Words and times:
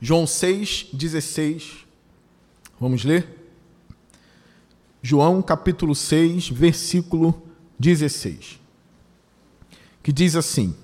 João 0.00 0.24
6,16. 0.24 1.84
Vamos 2.80 3.04
ler? 3.04 3.26
João 5.02 5.42
capítulo 5.42 5.94
6, 5.94 6.48
versículo 6.48 7.42
16. 7.78 8.60
Que 10.02 10.12
diz 10.12 10.36
assim: 10.36 10.74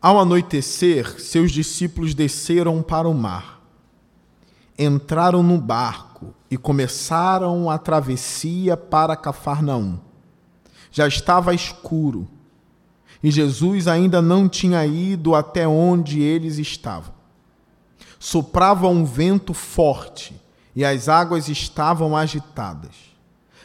Ao 0.00 0.18
anoitecer, 0.18 1.20
seus 1.20 1.50
discípulos 1.50 2.14
desceram 2.14 2.82
para 2.82 3.08
o 3.08 3.14
mar, 3.14 3.60
entraram 4.78 5.42
no 5.42 5.58
barco 5.58 6.34
e 6.50 6.56
começaram 6.56 7.68
a 7.68 7.78
travessia 7.78 8.76
para 8.76 9.16
Cafarnaum. 9.16 9.98
Já 10.90 11.06
estava 11.06 11.54
escuro 11.54 12.28
e 13.22 13.30
Jesus 13.30 13.88
ainda 13.88 14.22
não 14.22 14.48
tinha 14.48 14.86
ido 14.86 15.34
até 15.34 15.66
onde 15.66 16.20
eles 16.22 16.58
estavam. 16.58 17.17
Soprava 18.18 18.88
um 18.88 19.04
vento 19.04 19.54
forte 19.54 20.34
e 20.74 20.84
as 20.84 21.08
águas 21.08 21.48
estavam 21.48 22.16
agitadas. 22.16 23.08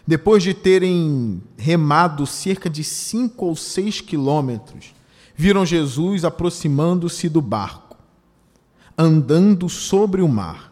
Depois 0.06 0.44
de 0.44 0.54
terem 0.54 1.42
remado 1.58 2.28
cerca 2.28 2.70
de 2.70 2.84
cinco 2.84 3.46
ou 3.46 3.56
seis 3.56 4.02
quilômetros, 4.02 4.94
viram 5.36 5.66
Jesus 5.66 6.26
aproximando-se 6.26 7.30
do 7.30 7.42
barco, 7.42 7.98
andando 8.98 9.70
sobre 9.70 10.22
o 10.22 10.28
mar, 10.28 10.72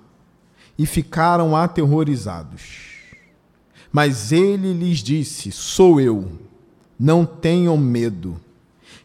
e 0.78 0.86
ficaram 0.86 1.56
aterrorizados. 1.56 2.90
Mas 3.92 4.32
ele 4.32 4.74
lhes 4.74 5.00
disse: 5.00 5.52
Sou 5.52 6.00
eu, 6.00 6.32
não 7.00 7.26
tenham 7.26 7.78
medo. 7.78 8.40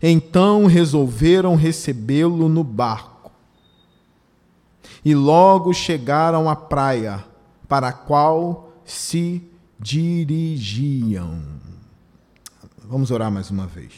Então 0.03 0.67
resolveram 0.67 1.55
recebê-lo 1.55 2.49
no 2.49 2.63
barco 2.63 3.16
e 5.07 5.15
logo 5.15 5.73
chegaram 5.73 6.51
à 6.51 6.57
praia 6.57 7.25
para 7.69 7.87
a 7.87 7.93
qual 7.93 8.73
se 8.85 9.41
dirigiam. 9.79 11.45
Vamos 12.79 13.13
orar 13.13 13.31
mais 13.31 13.49
uma 13.49 13.69
vez. 13.69 13.93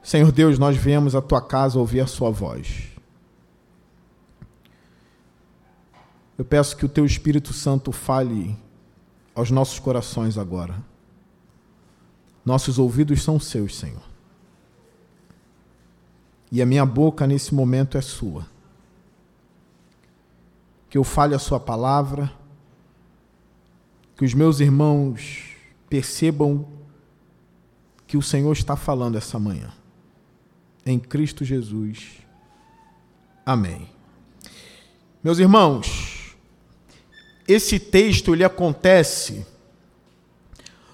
Senhor 0.00 0.30
Deus, 0.30 0.60
nós 0.60 0.76
viemos 0.76 1.16
à 1.16 1.20
tua 1.20 1.42
casa 1.42 1.76
ouvir 1.76 1.98
a 1.98 2.06
sua 2.06 2.30
voz. 2.30 2.84
Eu 6.38 6.44
peço 6.44 6.76
que 6.76 6.86
o 6.86 6.88
teu 6.88 7.04
Espírito 7.04 7.52
Santo 7.52 7.90
fale 7.90 8.56
aos 9.34 9.50
nossos 9.50 9.80
corações 9.80 10.38
agora. 10.38 10.76
Nossos 12.44 12.78
ouvidos 12.78 13.24
são 13.24 13.40
seus, 13.40 13.76
Senhor 13.76 14.13
e 16.54 16.62
a 16.62 16.66
minha 16.66 16.86
boca 16.86 17.26
nesse 17.26 17.52
momento 17.52 17.98
é 17.98 18.00
sua. 18.00 18.46
Que 20.88 20.96
eu 20.96 21.02
fale 21.02 21.34
a 21.34 21.38
sua 21.40 21.58
palavra, 21.58 22.32
que 24.16 24.24
os 24.24 24.34
meus 24.34 24.60
irmãos 24.60 25.56
percebam 25.90 26.68
que 28.06 28.16
o 28.16 28.22
Senhor 28.22 28.52
está 28.52 28.76
falando 28.76 29.18
essa 29.18 29.36
manhã. 29.36 29.72
Em 30.86 30.96
Cristo 30.96 31.44
Jesus. 31.44 32.20
Amém. 33.44 33.88
Meus 35.24 35.40
irmãos, 35.40 36.36
esse 37.48 37.80
texto 37.80 38.32
ele 38.32 38.44
acontece 38.44 39.44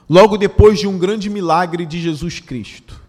logo 0.08 0.38
depois 0.38 0.78
de 0.78 0.86
um 0.86 0.98
grande 0.98 1.28
milagre 1.28 1.84
de 1.84 2.00
Jesus 2.00 2.40
Cristo 2.40 2.99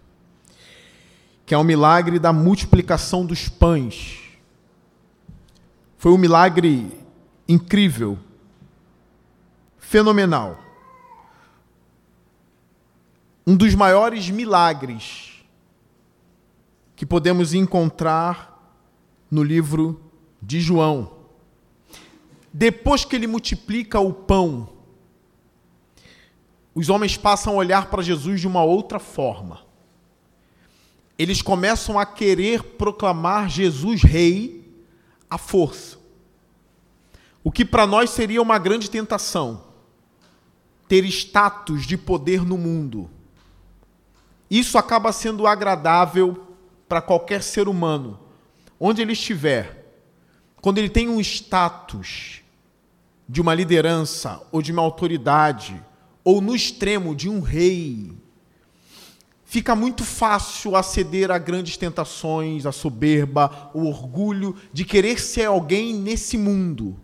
que 1.51 1.55
é 1.55 1.57
o 1.57 1.65
milagre 1.65 2.17
da 2.17 2.31
multiplicação 2.31 3.25
dos 3.25 3.49
pães. 3.49 4.21
Foi 5.97 6.09
um 6.13 6.17
milagre 6.17 6.89
incrível, 7.45 8.17
fenomenal. 9.77 10.57
Um 13.45 13.57
dos 13.57 13.75
maiores 13.75 14.29
milagres 14.29 15.43
que 16.95 17.05
podemos 17.05 17.53
encontrar 17.53 18.57
no 19.29 19.43
livro 19.43 19.99
de 20.41 20.61
João. 20.61 21.11
Depois 22.53 23.03
que 23.03 23.13
ele 23.13 23.27
multiplica 23.27 23.99
o 23.99 24.13
pão, 24.13 24.69
os 26.73 26.87
homens 26.87 27.17
passam 27.17 27.55
a 27.55 27.57
olhar 27.57 27.87
para 27.87 28.01
Jesus 28.01 28.39
de 28.39 28.47
uma 28.47 28.63
outra 28.63 28.99
forma 28.99 29.69
eles 31.17 31.41
começam 31.41 31.99
a 31.99 32.05
querer 32.05 32.63
proclamar 32.63 33.49
Jesus 33.49 34.01
rei 34.01 34.61
à 35.29 35.37
força. 35.37 35.97
O 37.43 37.51
que 37.51 37.65
para 37.65 37.87
nós 37.87 38.09
seria 38.09 38.41
uma 38.41 38.57
grande 38.57 38.89
tentação, 38.89 39.63
ter 40.87 41.05
status 41.05 41.85
de 41.85 41.97
poder 41.97 42.43
no 42.45 42.57
mundo. 42.57 43.09
Isso 44.49 44.77
acaba 44.77 45.11
sendo 45.11 45.47
agradável 45.47 46.55
para 46.87 47.01
qualquer 47.01 47.41
ser 47.41 47.67
humano, 47.67 48.19
onde 48.79 49.01
ele 49.01 49.13
estiver. 49.13 49.95
Quando 50.61 50.77
ele 50.77 50.89
tem 50.89 51.07
um 51.07 51.19
status 51.21 52.41
de 53.27 53.39
uma 53.39 53.55
liderança 53.55 54.41
ou 54.51 54.61
de 54.61 54.71
uma 54.71 54.81
autoridade, 54.81 55.81
ou 56.23 56.41
no 56.41 56.53
extremo 56.53 57.15
de 57.15 57.29
um 57.29 57.39
rei, 57.39 58.11
fica 59.51 59.75
muito 59.75 60.05
fácil 60.05 60.77
aceder 60.77 61.29
a 61.29 61.37
grandes 61.37 61.75
tentações, 61.75 62.65
a 62.65 62.71
soberba, 62.71 63.69
o 63.73 63.85
orgulho 63.85 64.55
de 64.71 64.85
querer 64.85 65.19
ser 65.19 65.43
alguém 65.43 65.93
nesse 65.93 66.37
mundo. 66.37 66.97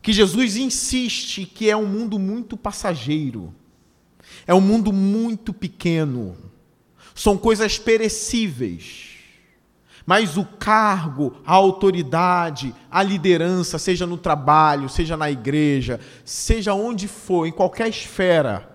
Que 0.00 0.12
Jesus 0.12 0.56
insiste 0.56 1.44
que 1.46 1.68
é 1.68 1.76
um 1.76 1.84
mundo 1.84 2.16
muito 2.16 2.56
passageiro, 2.56 3.52
é 4.46 4.54
um 4.54 4.60
mundo 4.60 4.92
muito 4.92 5.52
pequeno, 5.52 6.36
são 7.12 7.36
coisas 7.36 7.76
perecíveis. 7.76 9.08
Mas 10.06 10.36
o 10.36 10.44
cargo, 10.44 11.34
a 11.44 11.52
autoridade, 11.52 12.72
a 12.88 13.02
liderança, 13.02 13.80
seja 13.80 14.06
no 14.06 14.16
trabalho, 14.16 14.88
seja 14.88 15.16
na 15.16 15.28
igreja, 15.28 15.98
seja 16.24 16.72
onde 16.72 17.08
for, 17.08 17.46
em 17.46 17.52
qualquer 17.52 17.88
esfera, 17.88 18.69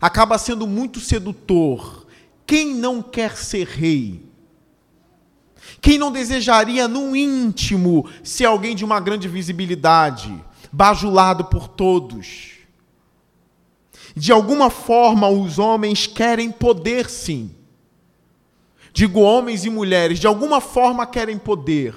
acaba 0.00 0.38
sendo 0.38 0.66
muito 0.66 1.00
sedutor. 1.00 2.06
Quem 2.46 2.74
não 2.74 3.02
quer 3.02 3.36
ser 3.36 3.66
rei? 3.66 4.22
Quem 5.80 5.98
não 5.98 6.12
desejaria, 6.12 6.86
no 6.86 7.14
íntimo, 7.16 8.08
ser 8.22 8.44
alguém 8.44 8.74
de 8.74 8.84
uma 8.84 9.00
grande 9.00 9.28
visibilidade, 9.28 10.32
bajulado 10.72 11.46
por 11.46 11.68
todos? 11.68 12.52
De 14.14 14.30
alguma 14.30 14.70
forma, 14.70 15.28
os 15.28 15.58
homens 15.58 16.06
querem 16.06 16.50
poder, 16.50 17.08
sim. 17.08 17.54
Digo 18.92 19.20
homens 19.20 19.64
e 19.64 19.70
mulheres, 19.70 20.18
de 20.18 20.26
alguma 20.26 20.60
forma 20.60 21.06
querem 21.06 21.38
poder, 21.38 21.94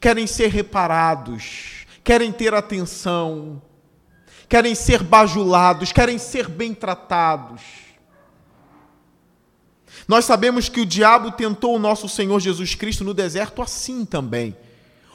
querem 0.00 0.26
ser 0.26 0.48
reparados, 0.48 1.86
querem 2.02 2.32
ter 2.32 2.52
atenção, 2.52 3.62
querem 4.48 4.74
ser 4.74 5.02
bajulados, 5.02 5.92
querem 5.92 6.18
ser 6.18 6.48
bem 6.48 6.74
tratados. 6.74 7.62
Nós 10.06 10.24
sabemos 10.24 10.68
que 10.68 10.80
o 10.80 10.86
diabo 10.86 11.32
tentou 11.32 11.74
o 11.74 11.78
nosso 11.78 12.08
Senhor 12.08 12.38
Jesus 12.38 12.74
Cristo 12.74 13.02
no 13.02 13.12
deserto 13.12 13.60
assim 13.60 14.04
também, 14.04 14.56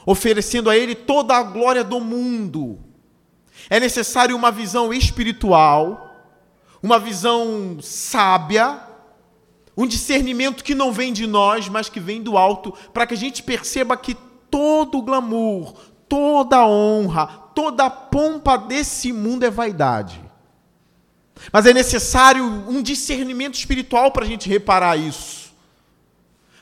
oferecendo 0.04 0.68
a 0.68 0.76
ele 0.76 0.94
toda 0.94 1.34
a 1.34 1.42
glória 1.42 1.82
do 1.82 1.98
mundo. 2.00 2.78
É 3.70 3.80
necessário 3.80 4.36
uma 4.36 4.50
visão 4.50 4.92
espiritual, 4.92 6.10
uma 6.82 6.98
visão 6.98 7.78
sábia, 7.80 8.80
um 9.76 9.86
discernimento 9.86 10.62
que 10.62 10.74
não 10.74 10.92
vem 10.92 11.12
de 11.12 11.26
nós, 11.26 11.68
mas 11.68 11.88
que 11.88 12.00
vem 12.00 12.22
do 12.22 12.36
alto, 12.36 12.74
para 12.92 13.06
que 13.06 13.14
a 13.14 13.16
gente 13.16 13.42
perceba 13.42 13.96
que 13.96 14.14
todo 14.50 14.98
o 14.98 15.02
glamour, 15.02 15.74
toda 16.06 16.58
a 16.58 16.66
honra, 16.66 17.41
toda 17.54 17.84
a 17.84 17.90
pompa 17.90 18.56
desse 18.56 19.12
mundo 19.12 19.44
é 19.44 19.50
vaidade. 19.50 20.20
Mas 21.52 21.66
é 21.66 21.72
necessário 21.72 22.44
um 22.44 22.82
discernimento 22.82 23.54
espiritual 23.54 24.10
para 24.10 24.24
a 24.24 24.28
gente 24.28 24.48
reparar 24.48 24.96
isso. 24.96 25.52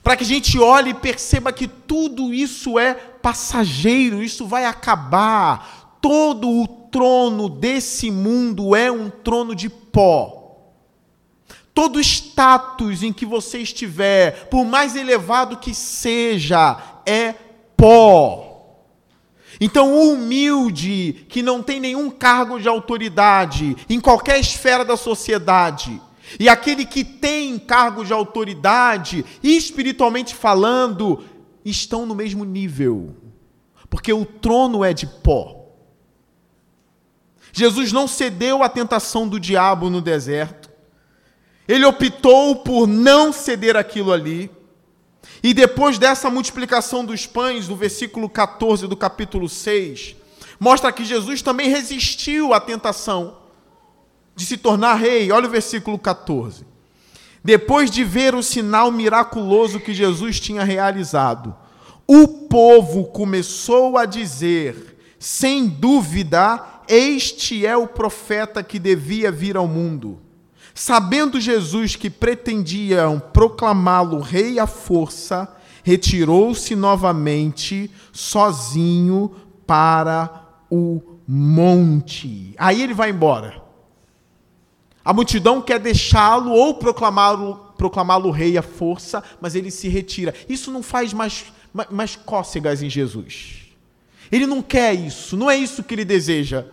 Para 0.03 0.17
que 0.17 0.25
a 0.25 0.27
gente 0.27 0.59
olhe 0.59 0.91
e 0.91 0.95
perceba 0.95 1.53
que 1.53 1.69
tudo 1.69 2.33
isso 2.33 2.79
é 2.79 2.95
passageiro, 2.95 4.23
isso 4.23 4.47
vai 4.47 4.65
acabar. 4.65 5.99
Todo 6.01 6.49
o 6.49 6.67
trono 6.67 7.49
desse 7.49 8.11
mundo 8.11 8.75
é 8.75 8.91
um 8.91 9.11
trono 9.11 9.55
de 9.55 9.69
pó. 9.69 10.39
Todo 11.75 12.01
status 12.01 13.03
em 13.03 13.13
que 13.13 13.27
você 13.27 13.59
estiver, 13.59 14.49
por 14.49 14.65
mais 14.65 14.97
elevado 14.97 15.59
que 15.59 15.75
seja, 15.75 16.79
é 17.07 17.35
pó. 17.77 18.50
Então, 19.61 19.93
o 19.93 20.15
humilde, 20.15 21.27
que 21.29 21.43
não 21.43 21.63
tem 21.63 21.79
nenhum 21.79 22.11
cargo 22.11 22.59
de 22.59 22.67
autoridade 22.67 23.77
em 23.91 24.01
qualquer 24.01 24.41
esfera 24.41 24.85
da 24.85 24.97
sociedade, 24.97 26.01
e 26.39 26.49
aquele 26.49 26.87
que 26.87 27.05
tem 27.05 27.59
cargo 27.59 28.05
de 28.05 28.13
autoridade, 28.13 29.25
espiritualmente 29.43 30.35
falando, 30.35 31.23
estão 31.65 32.07
no 32.07 32.15
mesmo 32.15 32.45
nível, 32.45 33.15
porque 33.91 34.13
o 34.13 34.25
trono 34.25 34.83
é 34.83 34.95
de 34.95 35.07
pó. 35.07 35.57
Jesus 37.53 37.93
não 37.93 38.09
cedeu 38.09 38.63
à 38.63 38.69
tentação 38.69 39.29
do 39.29 39.39
diabo 39.39 39.91
no 39.91 40.01
deserto, 40.01 40.71
ele 41.69 41.85
optou 41.85 42.57
por 42.57 42.87
não 42.87 43.33
ceder 43.33 43.77
aquilo 43.77 44.13
ali. 44.13 44.51
E 45.43 45.55
depois 45.55 45.99
dessa 45.99 46.29
multiplicação 46.29 47.05
dos 47.05 47.27
pães, 47.27 47.69
no 47.69 47.77
versículo 47.77 48.29
14 48.29 48.87
do 48.87 48.97
capítulo 48.97 49.49
6, 49.49 50.17
mostra 50.59 50.93
que 50.93 51.05
Jesus 51.05 51.41
também 51.41 51.69
resistiu 51.71 52.53
à 52.53 52.61
tentação 52.61 53.39
de 54.37 54.45
se 54.45 54.57
tornar 54.57 54.95
rei. 54.95 55.33
Olha 55.33 55.47
o 55.47 55.51
versículo 55.51 55.99
14. 55.99 56.67
Depois 57.43 57.91
de 57.91 58.05
ver 58.05 58.35
o 58.35 58.43
sinal 58.43 58.93
miraculoso 58.93 59.81
que 59.81 59.95
Jesus 59.95 60.39
tinha 60.39 60.63
realizado, 60.63 61.57
o 62.07 62.29
povo 62.29 63.05
começou 63.05 63.97
a 63.97 64.05
dizer: 64.05 64.99
sem 65.19 65.67
dúvida, 65.67 66.63
este 66.87 67.65
é 67.65 67.77
o 67.77 67.87
profeta 67.87 68.63
que 68.63 68.79
devia 68.79 69.31
vir 69.31 69.57
ao 69.57 69.67
mundo. 69.67 70.21
Sabendo 70.75 71.41
Jesus 71.41 71.97
que 71.97 72.09
pretendiam 72.09 73.21
proclamá-lo 73.21 74.21
rei 74.21 74.59
à 74.59 74.67
força, 74.67 75.49
retirou-se 75.83 76.75
novamente 76.77 77.91
sozinho 78.13 79.35
para 79.67 80.49
o 80.71 81.01
monte. 81.27 82.55
Aí 82.59 82.83
ele 82.83 82.95
vai 82.95 83.11
embora. 83.11 83.63
A 85.05 85.13
multidão 85.13 85.63
quer 85.63 85.79
deixá-lo 85.79 86.51
ou 86.51 86.75
proclamá-lo 86.75 87.71
proclamá-lo 87.81 88.31
rei 88.31 88.59
à 88.59 88.63
força, 88.63 89.25
mas 89.41 89.55
ele 89.55 89.71
se 89.71 89.89
retira. 89.89 90.35
Isso 90.47 90.71
não 90.71 90.83
faz 90.83 91.15
mais, 91.15 91.47
mais 91.91 92.15
cócegas 92.15 92.83
em 92.83 92.91
Jesus. 92.91 93.71
Ele 94.31 94.47
não 94.47 94.61
quer 94.61 94.93
isso, 94.93 95.35
não 95.35 95.51
é 95.51 95.57
isso 95.57 95.83
que 95.83 95.95
ele 95.95 96.05
deseja. 96.05 96.67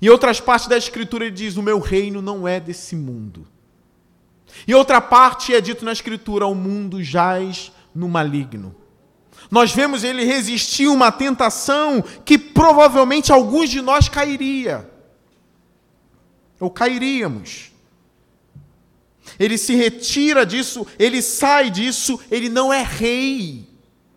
Em 0.00 0.08
outras 0.08 0.40
partes 0.40 0.68
da 0.68 0.76
Escritura 0.76 1.24
ele 1.24 1.34
diz: 1.34 1.56
O 1.56 1.62
meu 1.62 1.78
reino 1.78 2.20
não 2.20 2.46
é 2.46 2.60
desse 2.60 2.94
mundo. 2.94 3.46
Em 4.66 4.74
outra 4.74 5.00
parte 5.00 5.54
é 5.54 5.60
dito 5.60 5.84
na 5.84 5.92
Escritura: 5.92 6.46
O 6.46 6.54
mundo 6.54 7.02
jaz 7.02 7.72
no 7.94 8.08
maligno. 8.08 8.74
Nós 9.50 9.72
vemos 9.72 10.02
ele 10.02 10.24
resistir 10.24 10.88
uma 10.88 11.12
tentação 11.12 12.02
que 12.24 12.36
provavelmente 12.36 13.32
alguns 13.32 13.70
de 13.70 13.80
nós 13.80 14.08
cairia. 14.08 14.90
Ou 16.58 16.70
cairíamos. 16.70 17.70
Ele 19.38 19.58
se 19.58 19.74
retira 19.74 20.46
disso, 20.46 20.86
ele 20.98 21.20
sai 21.20 21.70
disso, 21.70 22.18
ele 22.30 22.48
não 22.48 22.72
é 22.72 22.82
rei 22.82 23.68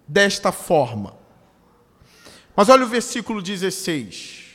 desta 0.07 0.51
forma. 0.51 1.17
Mas 2.55 2.69
olha 2.69 2.85
o 2.85 2.89
versículo 2.89 3.41
16. 3.41 4.48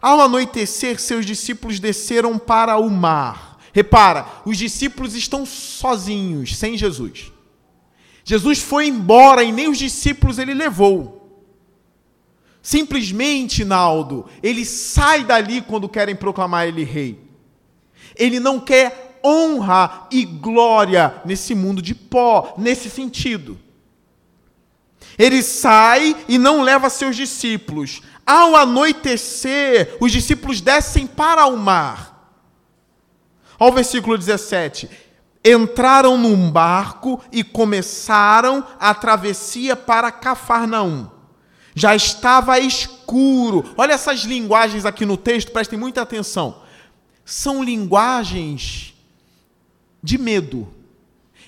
Ao 0.00 0.20
anoitecer, 0.20 1.00
seus 1.00 1.26
discípulos 1.26 1.80
desceram 1.80 2.38
para 2.38 2.76
o 2.78 2.88
mar. 2.90 3.58
Repara, 3.72 4.26
os 4.44 4.56
discípulos 4.56 5.14
estão 5.14 5.44
sozinhos, 5.44 6.56
sem 6.56 6.76
Jesus. 6.76 7.32
Jesus 8.24 8.60
foi 8.60 8.86
embora 8.86 9.42
e 9.42 9.50
nem 9.50 9.68
os 9.68 9.78
discípulos 9.78 10.38
ele 10.38 10.54
levou. 10.54 11.18
Simplesmente, 12.60 13.64
Naldo, 13.64 14.26
ele 14.42 14.64
sai 14.64 15.24
dali 15.24 15.62
quando 15.62 15.88
querem 15.88 16.14
proclamar 16.14 16.66
ele 16.66 16.84
rei. 16.84 17.18
Ele 18.14 18.38
não 18.38 18.60
quer 18.60 19.20
honra 19.24 20.06
e 20.10 20.24
glória 20.24 21.22
nesse 21.24 21.54
mundo 21.54 21.80
de 21.80 21.94
pó, 21.94 22.54
nesse 22.58 22.90
sentido. 22.90 23.58
Ele 25.18 25.42
sai 25.42 26.16
e 26.28 26.38
não 26.38 26.62
leva 26.62 26.90
seus 26.90 27.16
discípulos. 27.16 28.02
Ao 28.28 28.54
anoitecer, 28.54 29.96
os 29.98 30.12
discípulos 30.12 30.60
descem 30.60 31.06
para 31.06 31.46
o 31.46 31.56
mar. 31.56 32.36
Ao 33.58 33.72
versículo 33.72 34.18
17. 34.18 34.90
Entraram 35.42 36.18
num 36.18 36.50
barco 36.50 37.24
e 37.32 37.42
começaram 37.42 38.62
a 38.78 38.92
travessia 38.92 39.74
para 39.74 40.12
Cafarnaum. 40.12 41.08
Já 41.74 41.96
estava 41.96 42.58
escuro. 42.58 43.64
Olha 43.78 43.94
essas 43.94 44.20
linguagens 44.20 44.84
aqui 44.84 45.06
no 45.06 45.16
texto, 45.16 45.50
prestem 45.50 45.78
muita 45.78 46.02
atenção. 46.02 46.60
São 47.24 47.64
linguagens 47.64 48.92
de 50.02 50.18
medo. 50.18 50.68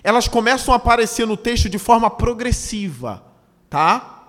Elas 0.03 0.26
começam 0.26 0.73
a 0.73 0.79
aparecer 0.79 1.26
no 1.26 1.37
texto 1.37 1.69
de 1.69 1.79
forma 1.79 2.09
progressiva, 2.09 3.23
tá? 3.69 4.20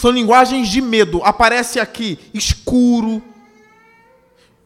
São 0.00 0.10
linguagens 0.10 0.70
de 0.70 0.80
medo. 0.80 1.22
Aparece 1.22 1.78
aqui 1.78 2.18
escuro. 2.32 3.22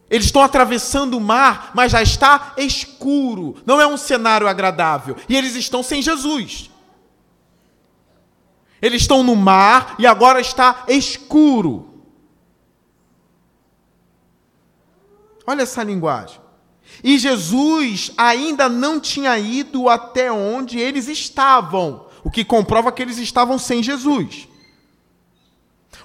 Eles 0.09 0.27
estão 0.27 0.41
atravessando 0.41 1.17
o 1.17 1.19
mar, 1.19 1.71
mas 1.75 1.91
já 1.91 2.01
está 2.01 2.53
escuro. 2.55 3.57
Não 3.65 3.81
é 3.81 3.85
um 3.85 3.97
cenário 3.97 4.47
agradável. 4.47 5.17
E 5.27 5.35
eles 5.35 5.53
estão 5.55 5.83
sem 5.83 6.01
Jesus. 6.01 6.71
Eles 8.81 9.01
estão 9.01 9.23
no 9.23 9.35
mar 9.35 9.95
e 9.99 10.07
agora 10.07 10.39
está 10.39 10.85
escuro. 10.87 12.01
Olha 15.45 15.63
essa 15.63 15.83
linguagem. 15.83 16.39
E 17.03 17.19
Jesus 17.19 18.09
ainda 18.15 18.69
não 18.69 19.01
tinha 19.01 19.37
ido 19.37 19.89
até 19.89 20.31
onde 20.31 20.79
eles 20.79 21.09
estavam, 21.09 22.07
o 22.23 22.31
que 22.31 22.45
comprova 22.45 22.89
que 22.89 23.01
eles 23.01 23.17
estavam 23.17 23.59
sem 23.59 23.83
Jesus. 23.83 24.47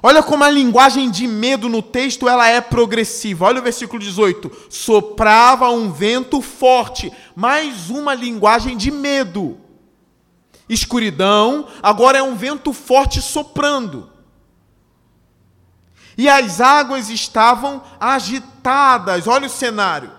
Olha 0.02 0.23
como 0.23 0.44
a 0.44 0.50
linguagem 0.50 1.11
de 1.11 1.26
medo 1.26 1.69
no 1.69 1.82
texto 1.82 2.29
ela 2.29 2.49
é 2.49 2.61
progressiva. 2.61 3.47
Olha 3.47 3.61
o 3.61 3.62
versículo 3.62 4.00
18. 4.00 4.50
Soprava 4.70 5.69
um 5.70 5.93
vento 5.93 6.41
forte. 6.41 7.12
Mais 7.37 7.91
uma 7.91 8.14
linguagem 8.14 8.76
de 8.76 8.91
medo. 8.91 9.58
Escuridão, 10.69 11.67
agora 11.82 12.19
é 12.19 12.23
um 12.23 12.35
vento 12.35 12.73
forte 12.73 13.20
soprando. 13.20 14.08
E 16.17 16.29
as 16.29 16.61
águas 16.61 17.11
estavam 17.11 17.82
agitadas. 17.99 19.26
Olha 19.26 19.46
o 19.46 19.50
cenário. 19.50 20.12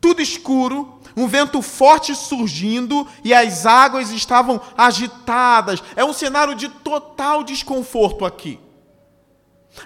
Tudo 0.00 0.20
escuro, 0.20 1.00
um 1.16 1.26
vento 1.28 1.62
forte 1.62 2.14
surgindo 2.14 3.06
e 3.22 3.32
as 3.32 3.66
águas 3.66 4.10
estavam 4.10 4.60
agitadas. 4.76 5.82
É 5.94 6.04
um 6.04 6.12
cenário 6.12 6.54
de 6.54 6.68
total 6.68 7.44
desconforto 7.44 8.24
aqui. 8.24 8.58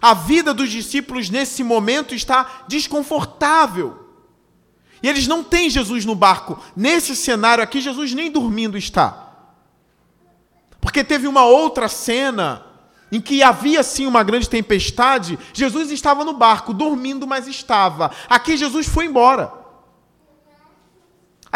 A 0.00 0.14
vida 0.14 0.52
dos 0.52 0.70
discípulos 0.70 1.30
nesse 1.30 1.62
momento 1.62 2.14
está 2.14 2.64
desconfortável. 2.68 4.06
E 5.02 5.08
eles 5.08 5.26
não 5.26 5.44
têm 5.44 5.70
Jesus 5.70 6.04
no 6.04 6.14
barco. 6.14 6.60
Nesse 6.74 7.14
cenário 7.14 7.62
aqui, 7.62 7.80
Jesus 7.80 8.12
nem 8.12 8.30
dormindo 8.30 8.76
está. 8.76 9.26
Porque 10.80 11.04
teve 11.04 11.26
uma 11.26 11.44
outra 11.44 11.88
cena 11.88 12.64
em 13.10 13.20
que 13.20 13.42
havia 13.42 13.82
sim 13.82 14.06
uma 14.06 14.22
grande 14.22 14.48
tempestade, 14.48 15.38
Jesus 15.54 15.90
estava 15.90 16.24
no 16.24 16.34
barco, 16.34 16.74
dormindo, 16.74 17.26
mas 17.26 17.46
estava. 17.46 18.10
Aqui 18.28 18.56
Jesus 18.56 18.86
foi 18.86 19.06
embora. 19.06 19.52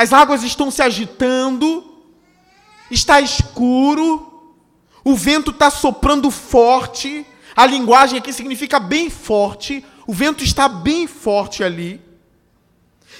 As 0.03 0.13
águas 0.13 0.43
estão 0.43 0.69
se 0.69 0.83
agitando, 0.83 1.95
está 2.91 3.21
escuro, 3.21 4.53
o 5.05 5.15
vento 5.15 5.53
está 5.53 5.71
soprando 5.71 6.29
forte, 6.29 7.25
a 7.55 7.65
linguagem 7.65 8.19
aqui 8.19 8.33
significa 8.33 8.81
bem 8.81 9.09
forte, 9.09 9.85
o 10.05 10.13
vento 10.13 10.43
está 10.43 10.69
bem 10.69 11.07
forte 11.07 11.63
ali. 11.63 12.01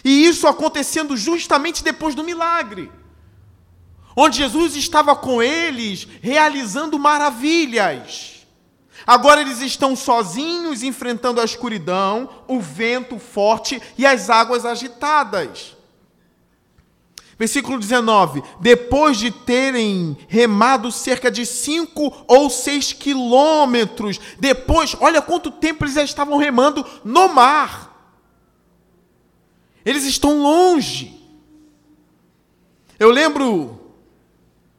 E 0.05 0.27
isso 0.27 0.49
acontecendo 0.49 1.17
justamente 1.17 1.85
depois 1.85 2.17
do 2.17 2.25
milagre, 2.25 2.91
onde 4.17 4.39
Jesus 4.39 4.75
estava 4.75 5.15
com 5.15 5.41
eles 5.41 6.09
realizando 6.21 6.99
maravilhas. 6.99 8.45
Agora 9.07 9.41
eles 9.41 9.61
estão 9.61 9.95
sozinhos 9.95 10.83
enfrentando 10.83 11.41
a 11.41 11.45
escuridão, 11.45 12.29
o 12.49 12.59
vento 12.59 13.21
forte 13.21 13.81
e 13.97 14.05
as 14.05 14.29
águas 14.29 14.67
agitadas. 14.67 15.81
Versículo 17.39 17.79
19: 17.79 18.43
Depois 18.61 19.17
de 19.17 19.31
terem 19.31 20.17
remado 20.29 20.93
cerca 20.93 21.31
de 21.31 21.45
cinco 21.47 22.13
ou 22.29 22.51
seis 22.51 22.93
quilômetros, 22.93 24.21
depois, 24.39 24.97
olha 25.01 25.23
quanto 25.23 25.51
tempo 25.51 25.85
eles 25.85 25.95
já 25.95 26.03
estavam 26.03 26.39
remando 26.39 26.85
no 27.05 27.29
mar. 27.29 27.91
Eles 29.85 30.05
estão 30.05 30.41
longe. 30.43 31.21
Eu 32.99 33.11
lembro 33.11 33.81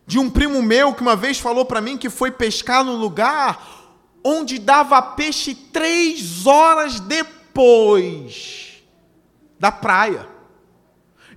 de 0.06 0.20
um 0.20 0.30
primo 0.30 0.62
meu 0.62 0.94
que 0.94 1.02
uma 1.02 1.16
vez 1.16 1.40
falou 1.40 1.66
para 1.66 1.82
mim 1.82 1.98
que 1.98 2.10
foi 2.10 2.32
pescar 2.32 2.84
num 2.84 2.96
lugar 2.96 3.84
onde 4.24 4.58
dava 4.58 5.02
peixe 5.02 5.54
três 5.54 6.46
horas 6.48 7.00
depois 7.00 8.82
da 9.60 9.72
praia. 9.72 10.33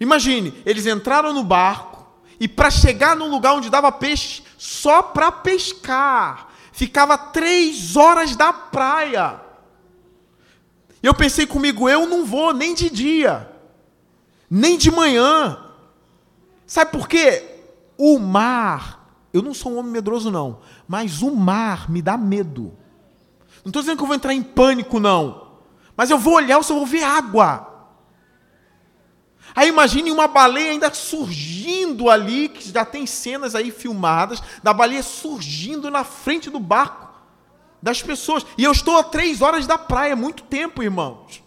Imagine, 0.00 0.54
eles 0.64 0.86
entraram 0.86 1.32
no 1.32 1.42
barco 1.42 2.06
e 2.38 2.46
para 2.46 2.70
chegar 2.70 3.16
num 3.16 3.30
lugar 3.30 3.54
onde 3.54 3.70
dava 3.70 3.90
peixe, 3.90 4.42
só 4.58 5.02
para 5.02 5.32
pescar, 5.32 6.48
ficava 6.72 7.16
três 7.16 7.96
horas 7.96 8.36
da 8.36 8.52
praia. 8.52 9.40
Eu 11.02 11.14
pensei 11.14 11.46
comigo, 11.46 11.88
eu 11.88 12.06
não 12.06 12.24
vou 12.24 12.52
nem 12.52 12.74
de 12.74 12.90
dia, 12.90 13.50
nem 14.50 14.76
de 14.76 14.90
manhã. 14.90 15.64
Sabe 16.66 16.90
por 16.90 17.08
quê? 17.08 17.60
O 17.96 18.18
mar, 18.18 19.08
eu 19.32 19.40
não 19.40 19.54
sou 19.54 19.72
um 19.72 19.78
homem 19.78 19.92
medroso, 19.92 20.30
não, 20.30 20.60
mas 20.86 21.22
o 21.22 21.34
mar 21.34 21.90
me 21.90 22.02
dá 22.02 22.16
medo. 22.16 22.76
Não 23.64 23.70
estou 23.70 23.82
dizendo 23.82 23.96
que 23.96 24.02
eu 24.02 24.06
vou 24.06 24.16
entrar 24.16 24.34
em 24.34 24.42
pânico, 24.42 25.00
não. 25.00 25.46
Mas 25.96 26.10
eu 26.10 26.18
vou 26.18 26.34
olhar, 26.34 26.56
eu 26.56 26.62
só 26.62 26.74
vou 26.74 26.86
ver 26.86 27.02
água. 27.02 27.75
Aí 29.54 29.68
imagine 29.68 30.10
uma 30.10 30.28
baleia 30.28 30.72
ainda 30.72 30.92
surgindo 30.92 32.10
ali, 32.10 32.48
que 32.48 32.70
já 32.70 32.84
tem 32.84 33.06
cenas 33.06 33.54
aí 33.54 33.70
filmadas, 33.70 34.42
da 34.62 34.72
baleia 34.72 35.02
surgindo 35.02 35.90
na 35.90 36.04
frente 36.04 36.50
do 36.50 36.60
barco 36.60 37.06
das 37.82 38.02
pessoas. 38.02 38.44
E 38.58 38.64
eu 38.64 38.72
estou 38.72 38.98
a 38.98 39.02
três 39.02 39.40
horas 39.40 39.66
da 39.66 39.78
praia, 39.78 40.16
muito 40.16 40.42
tempo, 40.42 40.82
irmãos. 40.82 41.42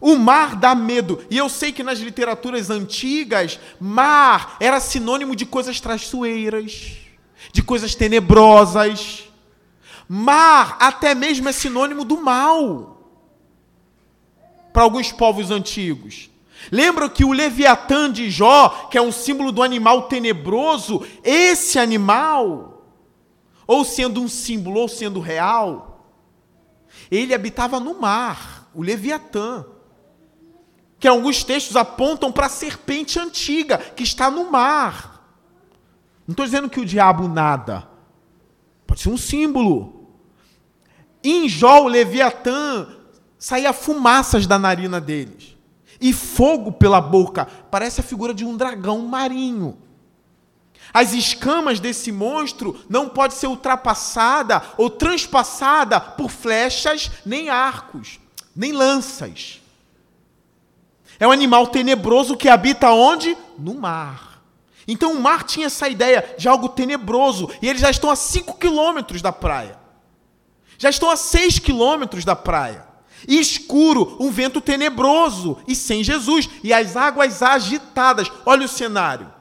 O 0.00 0.16
mar 0.16 0.56
dá 0.56 0.74
medo. 0.74 1.24
E 1.30 1.36
eu 1.36 1.48
sei 1.48 1.72
que 1.72 1.82
nas 1.82 1.98
literaturas 1.98 2.70
antigas, 2.70 3.58
mar 3.80 4.56
era 4.60 4.80
sinônimo 4.80 5.34
de 5.34 5.46
coisas 5.46 5.80
traiçoeiras, 5.80 6.92
de 7.52 7.62
coisas 7.62 7.94
tenebrosas. 7.94 9.24
Mar 10.08 10.76
até 10.80 11.14
mesmo 11.14 11.48
é 11.48 11.52
sinônimo 11.52 12.04
do 12.04 12.20
mal 12.20 12.93
para 14.74 14.82
alguns 14.82 15.12
povos 15.12 15.52
antigos. 15.52 16.28
Lembra 16.72 17.08
que 17.08 17.24
o 17.24 17.30
Leviatã 17.30 18.10
de 18.10 18.28
Jó, 18.28 18.88
que 18.90 18.98
é 18.98 19.00
um 19.00 19.12
símbolo 19.12 19.52
do 19.52 19.62
animal 19.62 20.08
tenebroso, 20.08 21.06
esse 21.22 21.78
animal, 21.78 22.84
ou 23.68 23.84
sendo 23.84 24.20
um 24.20 24.26
símbolo 24.26 24.80
ou 24.80 24.88
sendo 24.88 25.20
real, 25.20 26.10
ele 27.08 27.32
habitava 27.32 27.78
no 27.78 28.00
mar, 28.00 28.68
o 28.74 28.82
Leviatã. 28.82 29.64
Que 30.98 31.06
alguns 31.06 31.44
textos 31.44 31.76
apontam 31.76 32.32
para 32.32 32.46
a 32.46 32.50
serpente 32.50 33.16
antiga, 33.16 33.78
que 33.78 34.02
está 34.02 34.28
no 34.28 34.50
mar. 34.50 35.38
Não 36.26 36.32
estou 36.32 36.46
dizendo 36.46 36.68
que 36.68 36.80
o 36.80 36.86
diabo 36.86 37.28
nada. 37.28 37.88
Pode 38.88 39.02
ser 39.02 39.10
um 39.10 39.16
símbolo. 39.16 40.08
Em 41.22 41.48
Jó, 41.48 41.84
o 41.84 41.88
Leviatã 41.88 43.03
saía 43.44 43.74
fumaças 43.74 44.46
da 44.46 44.58
narina 44.58 44.98
deles 44.98 45.54
e 46.00 46.14
fogo 46.14 46.72
pela 46.72 46.98
boca. 46.98 47.46
Parece 47.70 48.00
a 48.00 48.02
figura 48.02 48.32
de 48.32 48.42
um 48.42 48.56
dragão 48.56 49.00
marinho. 49.00 49.76
As 50.94 51.12
escamas 51.12 51.78
desse 51.78 52.10
monstro 52.10 52.82
não 52.88 53.06
pode 53.06 53.34
ser 53.34 53.46
ultrapassada 53.46 54.62
ou 54.78 54.88
transpassada 54.88 56.00
por 56.00 56.30
flechas, 56.30 57.10
nem 57.26 57.50
arcos, 57.50 58.18
nem 58.56 58.72
lanças. 58.72 59.60
É 61.20 61.28
um 61.28 61.32
animal 61.32 61.66
tenebroso 61.66 62.38
que 62.38 62.48
habita 62.48 62.92
onde? 62.92 63.36
No 63.58 63.74
mar. 63.74 64.42
Então 64.88 65.12
o 65.12 65.20
mar 65.20 65.42
tinha 65.42 65.66
essa 65.66 65.86
ideia 65.86 66.34
de 66.38 66.48
algo 66.48 66.70
tenebroso 66.70 67.50
e 67.60 67.68
eles 67.68 67.82
já 67.82 67.90
estão 67.90 68.08
a 68.08 68.16
5 68.16 68.54
quilômetros 68.54 69.20
da 69.20 69.32
praia. 69.32 69.78
Já 70.78 70.88
estão 70.88 71.10
a 71.10 71.16
6 71.16 71.58
quilômetros 71.58 72.24
da 72.24 72.34
praia 72.34 72.93
escuro, 73.28 74.16
um 74.20 74.30
vento 74.30 74.60
tenebroso 74.60 75.58
e 75.66 75.74
sem 75.74 76.02
Jesus, 76.04 76.48
e 76.62 76.72
as 76.72 76.96
águas 76.96 77.42
agitadas. 77.42 78.30
Olha 78.44 78.66
o 78.66 78.68
cenário. 78.68 79.32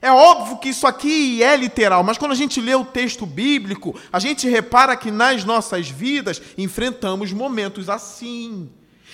É 0.00 0.10
óbvio 0.10 0.58
que 0.58 0.70
isso 0.70 0.86
aqui 0.86 1.42
é 1.42 1.56
literal, 1.56 2.02
mas 2.02 2.18
quando 2.18 2.32
a 2.32 2.36
gente 2.36 2.60
lê 2.60 2.74
o 2.74 2.84
texto 2.84 3.24
bíblico, 3.24 3.94
a 4.12 4.18
gente 4.18 4.48
repara 4.48 4.96
que 4.96 5.12
nas 5.12 5.44
nossas 5.44 5.88
vidas 5.88 6.42
enfrentamos 6.58 7.32
momentos 7.32 7.88
assim. 7.88 8.68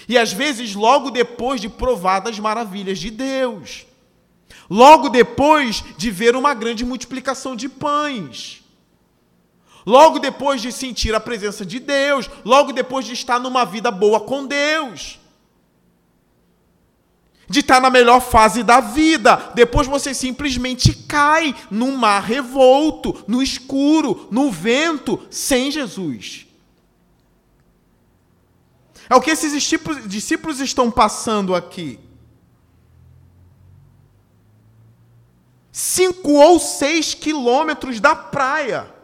E 0.08 0.16
às 0.16 0.32
vezes 0.32 0.74
logo 0.74 1.10
depois 1.10 1.60
de 1.60 1.68
provar 1.68 2.20
das 2.20 2.38
maravilhas 2.38 2.98
de 2.98 3.10
Deus. 3.10 3.86
Logo 4.70 5.10
depois 5.10 5.84
de 5.98 6.10
ver 6.10 6.34
uma 6.34 6.54
grande 6.54 6.86
multiplicação 6.86 7.54
de 7.54 7.68
pães 7.68 8.64
logo 9.88 10.18
depois 10.18 10.60
de 10.60 10.70
sentir 10.70 11.14
a 11.14 11.20
presença 11.20 11.64
de 11.64 11.80
Deus, 11.80 12.28
logo 12.44 12.74
depois 12.74 13.06
de 13.06 13.14
estar 13.14 13.40
numa 13.40 13.64
vida 13.64 13.90
boa 13.90 14.20
com 14.20 14.46
Deus, 14.46 15.18
de 17.48 17.60
estar 17.60 17.80
na 17.80 17.88
melhor 17.88 18.20
fase 18.20 18.62
da 18.62 18.80
vida, 18.80 19.50
depois 19.54 19.86
você 19.88 20.12
simplesmente 20.12 20.92
cai 20.92 21.54
num 21.70 21.96
mar 21.96 22.22
revolto, 22.22 23.24
no 23.26 23.42
escuro, 23.42 24.28
no 24.30 24.50
vento, 24.50 25.26
sem 25.30 25.70
Jesus. 25.70 26.46
É 29.08 29.16
o 29.16 29.22
que 29.22 29.30
esses 29.30 29.54
discípulos 30.06 30.60
estão 30.60 30.90
passando 30.90 31.54
aqui. 31.54 31.98
Cinco 35.72 36.32
ou 36.32 36.58
seis 36.58 37.14
quilômetros 37.14 38.00
da 38.00 38.14
praia. 38.14 38.97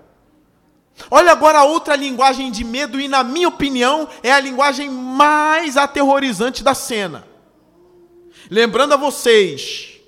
Olha 1.11 1.33
agora 1.33 1.59
a 1.59 1.65
outra 1.65 1.97
linguagem 1.97 2.51
de 2.51 2.65
medo, 2.65 3.01
e 3.01 3.09
na 3.09 3.25
minha 3.25 3.49
opinião, 3.49 4.09
é 4.23 4.33
a 4.33 4.41
linguagem 4.41 4.89
mais 4.91 5.77
aterrorizante 5.77 6.63
da 6.63 6.75
cena. 6.75 7.27
Lembrando 8.51 8.95
a 8.95 8.97
vocês, 8.97 10.01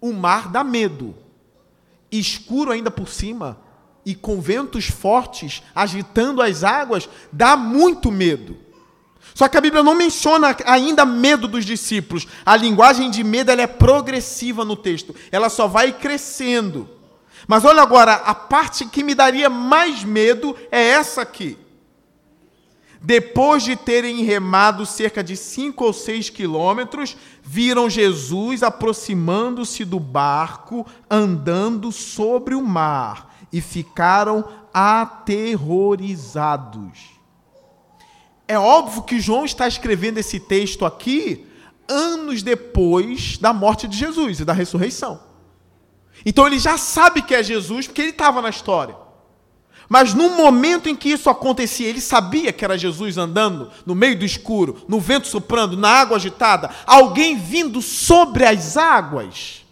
o 0.00 0.12
mar 0.12 0.48
dá 0.48 0.64
medo, 0.64 1.14
escuro 2.10 2.72
ainda 2.72 2.90
por 2.90 3.08
cima, 3.08 3.58
e 4.04 4.14
com 4.14 4.40
ventos 4.40 4.86
fortes 4.86 5.62
agitando 5.74 6.42
as 6.42 6.64
águas, 6.64 7.08
dá 7.30 7.56
muito 7.56 8.10
medo. 8.10 8.56
Só 9.34 9.48
que 9.48 9.56
a 9.56 9.60
Bíblia 9.60 9.82
não 9.82 9.94
menciona 9.94 10.56
ainda 10.66 11.06
medo 11.06 11.46
dos 11.46 11.64
discípulos. 11.64 12.26
A 12.44 12.56
linguagem 12.56 13.10
de 13.10 13.22
medo 13.22 13.50
ela 13.50 13.62
é 13.62 13.66
progressiva 13.66 14.64
no 14.64 14.76
texto, 14.76 15.14
ela 15.30 15.48
só 15.48 15.68
vai 15.68 15.92
crescendo. 15.92 16.88
Mas 17.46 17.64
olha 17.64 17.82
agora, 17.82 18.14
a 18.14 18.34
parte 18.34 18.86
que 18.86 19.02
me 19.02 19.14
daria 19.14 19.50
mais 19.50 20.04
medo 20.04 20.56
é 20.70 20.80
essa 20.80 21.22
aqui. 21.22 21.58
Depois 23.04 23.64
de 23.64 23.74
terem 23.74 24.22
remado 24.22 24.86
cerca 24.86 25.24
de 25.24 25.36
cinco 25.36 25.84
ou 25.84 25.92
seis 25.92 26.30
quilômetros, 26.30 27.16
viram 27.42 27.90
Jesus 27.90 28.62
aproximando-se 28.62 29.84
do 29.84 29.98
barco, 29.98 30.86
andando 31.10 31.90
sobre 31.90 32.54
o 32.54 32.62
mar, 32.62 33.34
e 33.52 33.60
ficaram 33.60 34.44
aterrorizados. 34.72 37.10
É 38.46 38.56
óbvio 38.56 39.02
que 39.02 39.18
João 39.18 39.44
está 39.44 39.66
escrevendo 39.66 40.18
esse 40.18 40.38
texto 40.38 40.84
aqui 40.84 41.44
anos 41.88 42.40
depois 42.42 43.36
da 43.36 43.52
morte 43.52 43.88
de 43.88 43.96
Jesus 43.96 44.38
e 44.38 44.44
da 44.44 44.52
ressurreição. 44.52 45.31
Então 46.24 46.46
ele 46.46 46.58
já 46.58 46.76
sabe 46.76 47.22
que 47.22 47.34
é 47.34 47.42
Jesus 47.42 47.86
porque 47.86 48.02
ele 48.02 48.10
estava 48.10 48.40
na 48.40 48.50
história. 48.50 48.96
Mas 49.88 50.14
no 50.14 50.30
momento 50.30 50.88
em 50.88 50.96
que 50.96 51.10
isso 51.10 51.28
acontecia, 51.28 51.88
ele 51.88 52.00
sabia 52.00 52.52
que 52.52 52.64
era 52.64 52.78
Jesus 52.78 53.18
andando 53.18 53.70
no 53.84 53.94
meio 53.94 54.18
do 54.18 54.24
escuro, 54.24 54.84
no 54.88 54.98
vento 54.98 55.26
soprando, 55.26 55.76
na 55.76 55.90
água 55.90 56.16
agitada, 56.16 56.70
alguém 56.86 57.36
vindo 57.36 57.82
sobre 57.82 58.44
as 58.44 58.76
águas. 58.76 59.66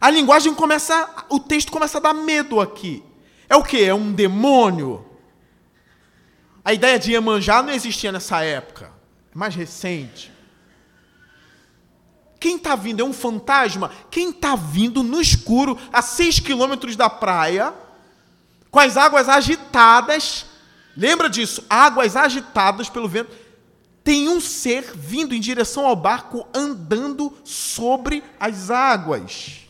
A 0.00 0.10
linguagem 0.10 0.54
começa, 0.54 1.08
o 1.28 1.38
texto 1.38 1.70
começa 1.70 1.98
a 1.98 2.00
dar 2.00 2.14
medo 2.14 2.60
aqui. 2.60 3.02
É 3.48 3.56
o 3.56 3.62
que? 3.62 3.84
É 3.84 3.94
um 3.94 4.12
demônio? 4.12 5.04
A 6.64 6.72
ideia 6.72 6.98
de 6.98 7.12
Iemanjá 7.12 7.62
não 7.62 7.72
existia 7.72 8.12
nessa 8.12 8.42
época. 8.42 8.92
É 9.34 9.38
mais 9.38 9.54
recente. 9.54 10.29
Quem 12.40 12.56
está 12.56 12.74
vindo? 12.74 13.00
É 13.00 13.04
um 13.04 13.12
fantasma? 13.12 13.92
Quem 14.10 14.30
está 14.30 14.56
vindo 14.56 15.02
no 15.02 15.20
escuro, 15.20 15.78
a 15.92 16.00
seis 16.00 16.40
quilômetros 16.40 16.96
da 16.96 17.10
praia, 17.10 17.74
com 18.70 18.80
as 18.80 18.96
águas 18.96 19.28
agitadas? 19.28 20.46
Lembra 20.96 21.28
disso? 21.28 21.62
Águas 21.68 22.16
agitadas 22.16 22.88
pelo 22.88 23.06
vento. 23.06 23.30
Tem 24.02 24.26
um 24.26 24.40
ser 24.40 24.90
vindo 24.94 25.34
em 25.34 25.40
direção 25.40 25.84
ao 25.84 25.94
barco, 25.94 26.48
andando 26.54 27.36
sobre 27.44 28.24
as 28.40 28.70
águas. 28.70 29.60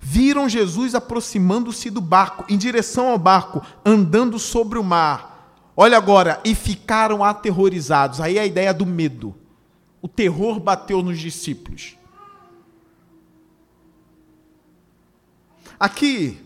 Viram 0.00 0.48
Jesus 0.48 0.94
aproximando-se 0.94 1.90
do 1.90 2.00
barco, 2.00 2.46
em 2.48 2.56
direção 2.56 3.10
ao 3.10 3.18
barco, 3.18 3.62
andando 3.84 4.38
sobre 4.38 4.78
o 4.78 4.82
mar. 4.82 5.29
Olha 5.82 5.96
agora, 5.96 6.42
e 6.44 6.54
ficaram 6.54 7.24
aterrorizados. 7.24 8.20
Aí 8.20 8.36
é 8.36 8.42
a 8.42 8.46
ideia 8.46 8.74
do 8.74 8.84
medo. 8.84 9.34
O 10.02 10.06
terror 10.06 10.60
bateu 10.60 11.00
nos 11.02 11.18
discípulos. 11.18 11.96
Aqui, 15.78 16.38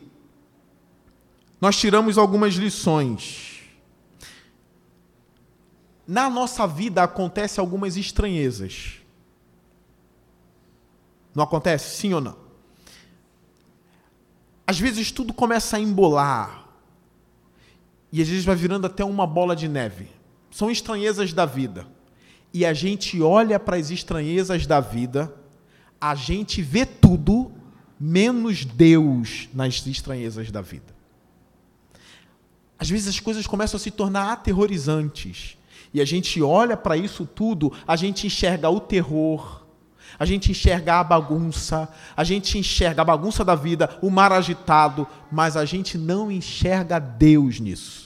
nós 1.61 1.77
tiramos 1.77 2.17
algumas 2.17 2.55
lições. 2.55 3.61
na 6.07 6.31
nossa 6.31 6.65
vida 6.65 7.03
acontece 7.03 7.59
algumas 7.59 7.97
estranhezas. 7.97 9.01
Não 11.35 11.43
acontece? 11.43 11.97
Sim 11.97 12.15
ou 12.15 12.21
não? 12.21 12.37
Às 14.65 14.79
vezes 14.79 15.11
tudo 15.11 15.35
começa 15.35 15.77
a 15.77 15.81
embolar. 15.81 16.64
E 18.15 18.23
às 18.23 18.29
vezes 18.29 18.45
vai 18.45 18.55
virando 18.55 18.87
até 18.87 19.05
uma 19.05 19.27
bola 19.27 19.57
de 19.57 19.67
neve. 19.67 20.07
São 20.49 20.71
estranhezas 20.71 21.33
da 21.33 21.45
vida. 21.45 21.85
E 22.53 22.65
a 22.65 22.73
gente 22.73 23.21
olha 23.21 23.59
para 23.59 23.77
as 23.77 23.91
estranhezas 23.91 24.69
da 24.69 24.79
vida, 24.79 25.35
a 26.01 26.15
gente 26.15 26.63
vê 26.63 26.87
tudo 26.87 27.51
menos 27.99 28.65
Deus 28.65 29.49
nas 29.53 29.85
estranhezas 29.85 30.49
da 30.53 30.61
vida. 30.61 30.95
Às 32.79 32.89
vezes 32.89 33.09
as 33.09 33.19
coisas 33.19 33.49
começam 33.49 33.79
a 33.79 33.81
se 33.81 33.91
tornar 33.91 34.31
aterrorizantes. 34.31 35.59
E 35.93 36.01
a 36.01 36.05
gente 36.05 36.41
olha 36.41 36.77
para 36.77 36.97
isso 36.97 37.27
tudo, 37.27 37.73
a 37.85 37.97
gente 37.97 38.29
enxerga 38.29 38.71
o 38.71 38.79
terror, 38.79 39.67
a 40.17 40.25
gente 40.25 40.53
enxerga 40.53 41.01
a 41.01 41.05
bagunça, 41.05 41.93
a 42.17 42.23
gente 42.23 42.59
enxerga 42.59 43.03
a 43.03 43.05
bagunça 43.05 43.45
da 43.45 43.57
vida, 43.57 43.99
o 44.01 44.09
mar 44.09 44.31
agitado, 44.31 45.05
mas 45.33 45.57
a 45.57 45.65
gente 45.65 45.99
não 45.99 46.31
enxerga 46.31 47.01
Deus 47.01 47.59
nisso. 47.59 48.04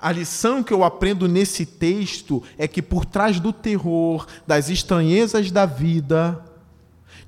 A 0.00 0.12
lição 0.12 0.62
que 0.62 0.72
eu 0.72 0.84
aprendo 0.84 1.26
nesse 1.26 1.66
texto 1.66 2.40
é 2.56 2.68
que 2.68 2.80
por 2.80 3.04
trás 3.04 3.40
do 3.40 3.52
terror, 3.52 4.26
das 4.46 4.68
estranhezas 4.68 5.50
da 5.50 5.66
vida, 5.66 6.44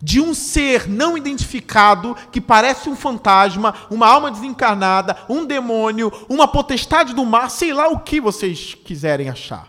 de 0.00 0.20
um 0.20 0.32
ser 0.32 0.88
não 0.88 1.18
identificado 1.18 2.16
que 2.30 2.40
parece 2.40 2.88
um 2.88 2.96
fantasma, 2.96 3.74
uma 3.90 4.06
alma 4.06 4.30
desencarnada, 4.30 5.18
um 5.28 5.44
demônio, 5.44 6.12
uma 6.28 6.48
potestade 6.48 7.12
do 7.12 7.26
mar, 7.26 7.50
sei 7.50 7.74
lá 7.74 7.88
o 7.88 8.00
que 8.00 8.20
vocês 8.20 8.74
quiserem 8.74 9.28
achar. 9.28 9.68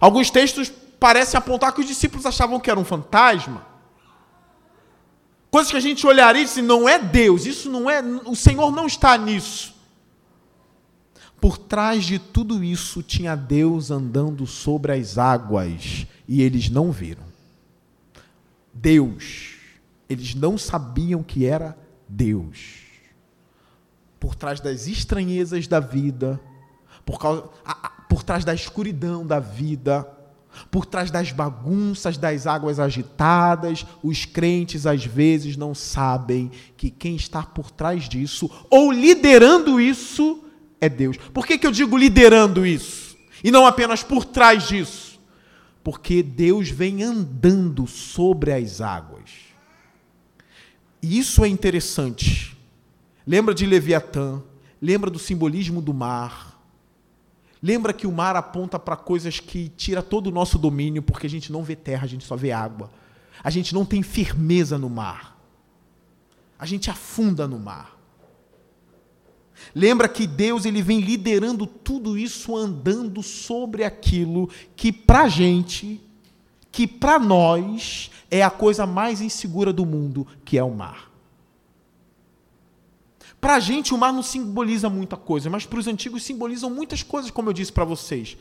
Alguns 0.00 0.30
textos 0.30 0.72
parecem 0.98 1.36
apontar 1.36 1.72
que 1.72 1.80
os 1.80 1.86
discípulos 1.86 2.24
achavam 2.24 2.60
que 2.60 2.70
era 2.70 2.80
um 2.80 2.84
fantasma. 2.84 3.66
Coisas 5.50 5.70
que 5.70 5.76
a 5.76 5.80
gente 5.80 6.06
olharia 6.06 6.42
e 6.42 6.44
diz, 6.44 6.56
não 6.58 6.88
é 6.88 6.98
Deus, 6.98 7.46
isso 7.46 7.70
não 7.70 7.90
é, 7.90 8.00
o 8.24 8.34
Senhor 8.34 8.70
não 8.70 8.86
está 8.86 9.18
nisso. 9.18 9.75
Por 11.46 11.58
trás 11.58 12.04
de 12.04 12.18
tudo 12.18 12.64
isso 12.64 13.04
tinha 13.04 13.36
Deus 13.36 13.92
andando 13.92 14.48
sobre 14.48 14.90
as 14.90 15.16
águas 15.16 16.04
e 16.26 16.42
eles 16.42 16.68
não 16.68 16.90
viram. 16.90 17.22
Deus. 18.74 19.54
Eles 20.10 20.34
não 20.34 20.58
sabiam 20.58 21.22
que 21.22 21.46
era 21.46 21.78
Deus. 22.08 22.78
Por 24.18 24.34
trás 24.34 24.58
das 24.58 24.88
estranhezas 24.88 25.68
da 25.68 25.78
vida, 25.78 26.40
por, 27.04 27.16
causa, 27.16 27.44
por 28.08 28.24
trás 28.24 28.44
da 28.44 28.52
escuridão 28.52 29.24
da 29.24 29.38
vida, 29.38 30.04
por 30.68 30.84
trás 30.84 31.12
das 31.12 31.30
bagunças 31.30 32.18
das 32.18 32.48
águas 32.48 32.80
agitadas, 32.80 33.86
os 34.02 34.24
crentes 34.24 34.84
às 34.84 35.04
vezes 35.04 35.56
não 35.56 35.76
sabem 35.76 36.50
que 36.76 36.90
quem 36.90 37.14
está 37.14 37.44
por 37.44 37.70
trás 37.70 38.08
disso, 38.08 38.50
ou 38.68 38.90
liderando 38.90 39.80
isso, 39.80 40.42
é 40.86 40.88
Deus. 40.88 41.16
Por 41.16 41.46
que, 41.46 41.58
que 41.58 41.66
eu 41.66 41.72
digo 41.72 41.96
liderando 41.96 42.66
isso? 42.66 43.16
E 43.44 43.50
não 43.50 43.66
apenas 43.66 44.02
por 44.02 44.24
trás 44.24 44.66
disso? 44.66 45.06
porque 45.86 46.20
Deus 46.20 46.68
vem 46.68 47.04
andando 47.04 47.86
sobre 47.86 48.52
as 48.52 48.80
águas. 48.80 49.30
E 51.00 51.16
isso 51.16 51.44
é 51.44 51.48
interessante. 51.48 52.58
Lembra 53.24 53.54
de 53.54 53.64
Leviatã, 53.64 54.42
lembra 54.82 55.08
do 55.08 55.18
simbolismo 55.20 55.80
do 55.80 55.94
mar. 55.94 56.60
Lembra 57.62 57.92
que 57.92 58.04
o 58.04 58.10
mar 58.10 58.34
aponta 58.34 58.80
para 58.80 58.96
coisas 58.96 59.38
que 59.38 59.68
tira 59.68 60.02
todo 60.02 60.26
o 60.26 60.32
nosso 60.32 60.58
domínio, 60.58 61.04
porque 61.04 61.28
a 61.28 61.30
gente 61.30 61.52
não 61.52 61.62
vê 61.62 61.76
terra, 61.76 62.02
a 62.02 62.08
gente 62.08 62.24
só 62.24 62.34
vê 62.34 62.50
água. 62.50 62.90
A 63.44 63.48
gente 63.48 63.72
não 63.72 63.84
tem 63.84 64.02
firmeza 64.02 64.76
no 64.76 64.90
mar. 64.90 65.38
A 66.58 66.66
gente 66.66 66.90
afunda 66.90 67.46
no 67.46 67.60
mar. 67.60 67.95
Lembra 69.74 70.08
que 70.08 70.26
Deus 70.26 70.64
ele 70.64 70.82
vem 70.82 71.00
liderando 71.00 71.66
tudo 71.66 72.16
isso 72.16 72.56
andando 72.56 73.22
sobre 73.22 73.84
aquilo 73.84 74.48
que 74.74 74.92
para 74.92 75.28
gente, 75.28 76.00
que 76.70 76.86
para 76.86 77.18
nós 77.18 78.10
é 78.30 78.42
a 78.42 78.50
coisa 78.50 78.86
mais 78.86 79.20
insegura 79.20 79.72
do 79.72 79.86
mundo, 79.86 80.26
que 80.44 80.58
é 80.58 80.64
o 80.64 80.74
mar. 80.74 81.10
Para 83.40 83.56
a 83.56 83.60
gente 83.60 83.94
o 83.94 83.98
mar 83.98 84.12
não 84.12 84.22
simboliza 84.22 84.88
muita 84.88 85.16
coisa, 85.16 85.48
mas 85.48 85.66
para 85.66 85.78
os 85.78 85.86
antigos 85.86 86.22
simbolizam 86.22 86.70
muitas 86.70 87.02
coisas, 87.02 87.30
como 87.30 87.48
eu 87.48 87.52
disse 87.52 87.72
para 87.72 87.84
vocês. 87.84 88.36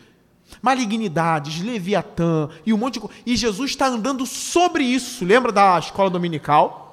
Malignidades, 0.62 1.62
Leviatã 1.62 2.50
e 2.66 2.74
um 2.74 2.78
monte 2.78 2.96
de 2.96 3.00
coisa. 3.02 3.16
E 3.26 3.36
Jesus 3.36 3.72
está 3.72 3.88
andando 3.88 4.26
sobre 4.26 4.84
isso. 4.84 5.26
Lembra 5.26 5.52
da 5.52 5.78
escola 5.80 6.10
dominical? 6.10 6.85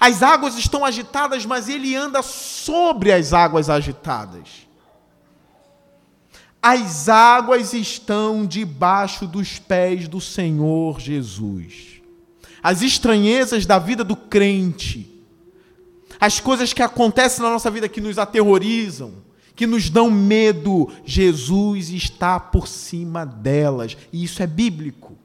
As 0.00 0.22
águas 0.22 0.56
estão 0.56 0.84
agitadas, 0.84 1.44
mas 1.44 1.68
ele 1.68 1.96
anda 1.96 2.22
sobre 2.22 3.12
as 3.12 3.32
águas 3.32 3.68
agitadas. 3.68 4.68
As 6.62 7.08
águas 7.08 7.72
estão 7.72 8.46
debaixo 8.46 9.26
dos 9.26 9.58
pés 9.58 10.08
do 10.08 10.20
Senhor 10.20 11.00
Jesus. 11.00 12.00
As 12.62 12.82
estranhezas 12.82 13.64
da 13.64 13.78
vida 13.78 14.02
do 14.02 14.16
crente, 14.16 15.08
as 16.20 16.40
coisas 16.40 16.72
que 16.72 16.82
acontecem 16.82 17.42
na 17.42 17.50
nossa 17.50 17.70
vida 17.70 17.88
que 17.88 18.00
nos 18.00 18.18
aterrorizam, 18.18 19.14
que 19.54 19.66
nos 19.66 19.88
dão 19.88 20.10
medo, 20.10 20.88
Jesus 21.04 21.90
está 21.90 22.38
por 22.38 22.68
cima 22.68 23.24
delas. 23.24 23.96
E 24.12 24.22
isso 24.22 24.42
é 24.42 24.46
bíblico. 24.46 25.16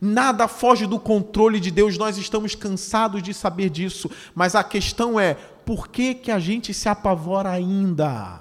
Nada 0.00 0.46
foge 0.46 0.86
do 0.86 0.98
controle 0.98 1.58
de 1.58 1.70
Deus, 1.70 1.98
nós 1.98 2.16
estamos 2.18 2.54
cansados 2.54 3.22
de 3.22 3.34
saber 3.34 3.68
disso, 3.68 4.10
mas 4.34 4.54
a 4.54 4.62
questão 4.62 5.18
é: 5.18 5.34
por 5.64 5.88
que, 5.88 6.14
que 6.14 6.30
a 6.30 6.38
gente 6.38 6.72
se 6.72 6.88
apavora 6.88 7.50
ainda? 7.50 8.40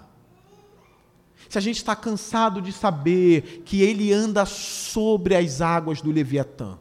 Se 1.49 1.57
a 1.57 1.61
gente 1.61 1.77
está 1.77 1.95
cansado 1.95 2.61
de 2.61 2.71
saber 2.71 3.63
que 3.65 3.81
ele 3.81 4.11
anda 4.11 4.45
sobre 4.45 5.35
as 5.35 5.61
águas 5.61 6.01
do 6.01 6.11
Leviatã, 6.11 6.77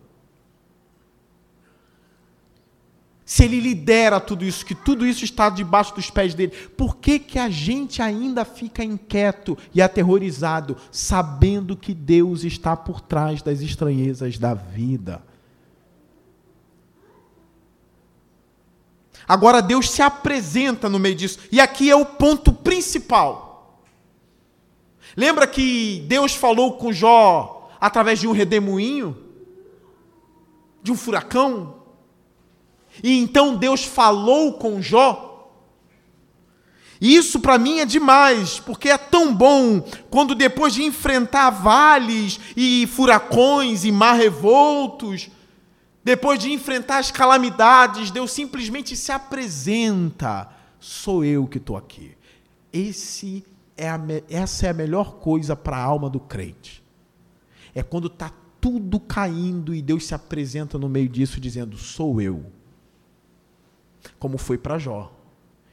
se 3.26 3.44
ele 3.44 3.58
lidera 3.58 4.20
tudo 4.20 4.44
isso, 4.44 4.64
que 4.64 4.74
tudo 4.74 5.04
isso 5.04 5.24
está 5.24 5.50
debaixo 5.50 5.92
dos 5.96 6.08
pés 6.08 6.32
dele, 6.32 6.52
por 6.76 6.98
que, 6.98 7.18
que 7.18 7.40
a 7.40 7.50
gente 7.50 8.00
ainda 8.00 8.44
fica 8.44 8.84
inquieto 8.84 9.58
e 9.74 9.82
aterrorizado, 9.82 10.76
sabendo 10.92 11.76
que 11.76 11.92
Deus 11.92 12.44
está 12.44 12.76
por 12.76 13.00
trás 13.00 13.42
das 13.42 13.60
estranhezas 13.60 14.38
da 14.38 14.54
vida? 14.54 15.20
Agora 19.26 19.60
Deus 19.60 19.90
se 19.90 20.02
apresenta 20.02 20.88
no 20.88 21.00
meio 21.00 21.16
disso, 21.16 21.40
e 21.50 21.60
aqui 21.60 21.90
é 21.90 21.96
o 21.96 22.06
ponto 22.06 22.52
principal. 22.52 23.82
Lembra 25.16 25.48
que 25.48 26.04
Deus 26.06 26.32
falou 26.32 26.74
com 26.74 26.92
Jó 26.92 27.72
através 27.80 28.20
de 28.20 28.28
um 28.28 28.32
redemoinho? 28.32 29.18
De 30.80 30.92
um 30.92 30.96
furacão? 30.96 31.75
E 33.02 33.18
então 33.18 33.56
Deus 33.56 33.85
falou 33.85 34.54
com 34.54 34.80
Jó. 34.80 35.26
E 37.00 37.14
isso 37.14 37.40
para 37.40 37.59
mim 37.59 37.80
é 37.80 37.85
demais, 37.85 38.59
porque 38.59 38.88
é 38.88 38.96
tão 38.96 39.35
bom 39.35 39.80
quando 40.11 40.35
depois 40.35 40.72
de 40.72 40.82
enfrentar 40.82 41.50
vales 41.50 42.40
e 42.56 42.87
furacões 42.87 43.85
e 43.85 43.92
mar 43.92 44.14
revoltos, 44.14 45.28
depois 46.02 46.38
de 46.38 46.52
enfrentar 46.52 46.98
as 46.98 47.11
calamidades, 47.11 48.11
Deus 48.11 48.32
simplesmente 48.32 48.96
se 48.96 49.12
apresenta: 49.12 50.48
sou 50.80 51.24
eu 51.24 51.46
que 51.46 51.59
estou 51.59 51.76
aqui. 51.76 52.16
Esse 52.72 53.44
é 53.76 53.88
a, 53.88 54.00
essa 54.30 54.66
é 54.66 54.70
a 54.70 54.74
melhor 54.74 55.16
coisa 55.16 55.54
para 55.54 55.76
a 55.76 55.82
alma 55.82 56.09
do 56.09 56.20
crente. 56.20 56.82
É 57.74 57.82
quando 57.82 58.06
está 58.06 58.32
tudo 58.59 58.98
caindo 58.98 59.74
e 59.74 59.82
Deus 59.82 60.06
se 60.06 60.14
apresenta 60.14 60.78
no 60.78 60.88
meio 60.88 61.11
disso, 61.11 61.38
dizendo: 61.38 61.76
sou 61.76 62.22
eu 62.22 62.56
como 64.19 64.38
foi 64.38 64.59
para 64.59 64.79
Jó. 64.79 65.12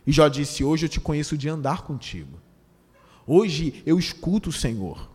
E 0.06 0.12
Jó 0.12 0.28
disse: 0.28 0.64
Hoje 0.64 0.86
eu 0.86 0.90
te 0.90 1.00
conheço 1.00 1.38
de 1.38 1.50
andar 1.50 1.84
contigo. 1.84 2.40
Hoje 3.26 3.82
eu 3.86 3.98
escuto 3.98 4.50
o 4.50 4.54
Senhor. 4.54 5.10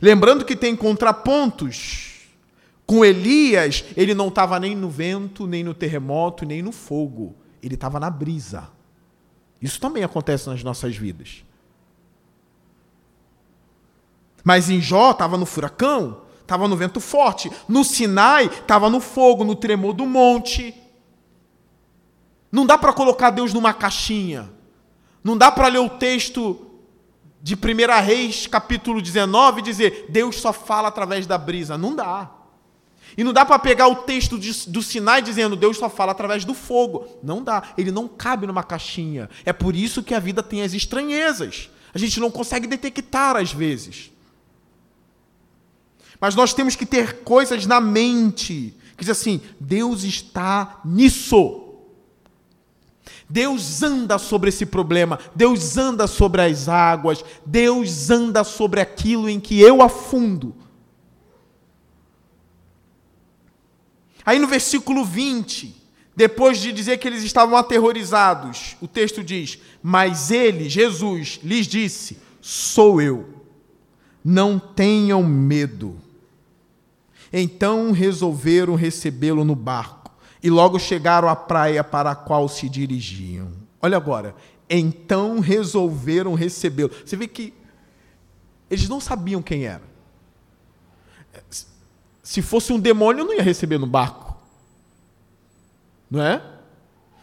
Lembrando 0.00 0.44
que 0.44 0.54
tem 0.54 0.76
contrapontos. 0.76 2.08
Com 2.86 3.04
Elias, 3.04 3.84
ele 3.96 4.14
não 4.14 4.28
estava 4.28 4.58
nem 4.58 4.74
no 4.74 4.90
vento, 4.90 5.46
nem 5.46 5.62
no 5.62 5.72
terremoto, 5.72 6.44
nem 6.44 6.60
no 6.60 6.72
fogo. 6.72 7.36
Ele 7.62 7.74
estava 7.74 8.00
na 8.00 8.10
brisa. 8.10 8.68
Isso 9.62 9.80
também 9.80 10.02
acontece 10.02 10.48
nas 10.48 10.64
nossas 10.64 10.96
vidas. 10.96 11.44
Mas 14.42 14.68
em 14.70 14.80
Jó 14.80 15.12
estava 15.12 15.36
no 15.36 15.46
furacão, 15.46 16.22
estava 16.50 16.66
no 16.66 16.76
vento 16.76 17.00
forte. 17.00 17.50
No 17.68 17.84
Sinai, 17.84 18.46
estava 18.46 18.90
no 18.90 19.00
fogo, 19.00 19.44
no 19.44 19.54
tremor 19.54 19.92
do 19.92 20.04
monte. 20.04 20.74
Não 22.50 22.66
dá 22.66 22.76
para 22.76 22.92
colocar 22.92 23.30
Deus 23.30 23.54
numa 23.54 23.72
caixinha. 23.72 24.50
Não 25.22 25.38
dá 25.38 25.52
para 25.52 25.68
ler 25.68 25.78
o 25.78 25.88
texto 25.88 26.66
de 27.40 27.54
1 27.54 28.04
Reis, 28.04 28.48
capítulo 28.48 29.00
19, 29.00 29.60
e 29.60 29.62
dizer 29.62 30.06
Deus 30.08 30.36
só 30.40 30.52
fala 30.52 30.88
através 30.88 31.24
da 31.24 31.38
brisa. 31.38 31.78
Não 31.78 31.94
dá. 31.94 32.28
E 33.16 33.22
não 33.22 33.32
dá 33.32 33.44
para 33.44 33.58
pegar 33.58 33.86
o 33.86 33.96
texto 33.96 34.36
de, 34.36 34.68
do 34.68 34.82
Sinai 34.82 35.22
dizendo 35.22 35.54
Deus 35.54 35.76
só 35.76 35.88
fala 35.88 36.10
através 36.10 36.44
do 36.44 36.54
fogo. 36.54 37.06
Não 37.22 37.44
dá. 37.44 37.62
Ele 37.78 37.92
não 37.92 38.08
cabe 38.08 38.46
numa 38.46 38.64
caixinha. 38.64 39.30
É 39.44 39.52
por 39.52 39.76
isso 39.76 40.02
que 40.02 40.14
a 40.14 40.18
vida 40.18 40.42
tem 40.42 40.62
as 40.62 40.74
estranhezas. 40.74 41.70
A 41.94 41.98
gente 41.98 42.18
não 42.18 42.30
consegue 42.30 42.66
detectar 42.66 43.36
às 43.36 43.52
vezes. 43.52 44.10
Mas 46.20 46.34
nós 46.34 46.52
temos 46.52 46.76
que 46.76 46.84
ter 46.84 47.22
coisas 47.22 47.64
na 47.66 47.80
mente 47.80 48.74
que 49.00 49.04
diz 49.04 49.10
assim: 49.10 49.40
Deus 49.58 50.04
está 50.04 50.80
nisso. 50.84 51.68
Deus 53.26 53.82
anda 53.82 54.18
sobre 54.18 54.50
esse 54.50 54.66
problema, 54.66 55.18
Deus 55.34 55.78
anda 55.78 56.06
sobre 56.06 56.42
as 56.42 56.68
águas, 56.68 57.24
Deus 57.46 58.10
anda 58.10 58.44
sobre 58.44 58.80
aquilo 58.80 59.30
em 59.30 59.40
que 59.40 59.58
eu 59.58 59.80
afundo. 59.80 60.54
Aí 64.26 64.38
no 64.38 64.48
versículo 64.48 65.04
20, 65.04 65.74
depois 66.14 66.58
de 66.58 66.70
dizer 66.70 66.98
que 66.98 67.08
eles 67.08 67.22
estavam 67.22 67.56
aterrorizados, 67.56 68.76
o 68.82 68.86
texto 68.86 69.24
diz: 69.24 69.58
Mas 69.82 70.30
ele, 70.30 70.68
Jesus, 70.68 71.40
lhes 71.42 71.66
disse: 71.66 72.18
Sou 72.40 73.00
eu, 73.00 73.46
não 74.22 74.58
tenham 74.58 75.22
medo. 75.22 76.09
Então 77.32 77.92
resolveram 77.92 78.74
recebê-lo 78.74 79.44
no 79.44 79.54
barco 79.54 80.10
e 80.42 80.50
logo 80.50 80.78
chegaram 80.78 81.28
à 81.28 81.36
praia 81.36 81.84
para 81.84 82.10
a 82.10 82.14
qual 82.14 82.48
se 82.48 82.68
dirigiam. 82.68 83.52
Olha 83.80 83.96
agora, 83.96 84.34
então 84.68 85.40
resolveram 85.40 86.34
recebê-lo. 86.34 86.90
Você 87.04 87.16
vê 87.16 87.26
que 87.26 87.54
eles 88.70 88.88
não 88.88 89.00
sabiam 89.00 89.42
quem 89.42 89.64
era. 89.64 89.82
Se 92.22 92.40
fosse 92.40 92.72
um 92.72 92.78
demônio, 92.78 93.24
não 93.24 93.34
ia 93.34 93.42
receber 93.42 93.78
no 93.78 93.86
barco. 93.86 94.36
Não 96.10 96.22
é? 96.22 96.40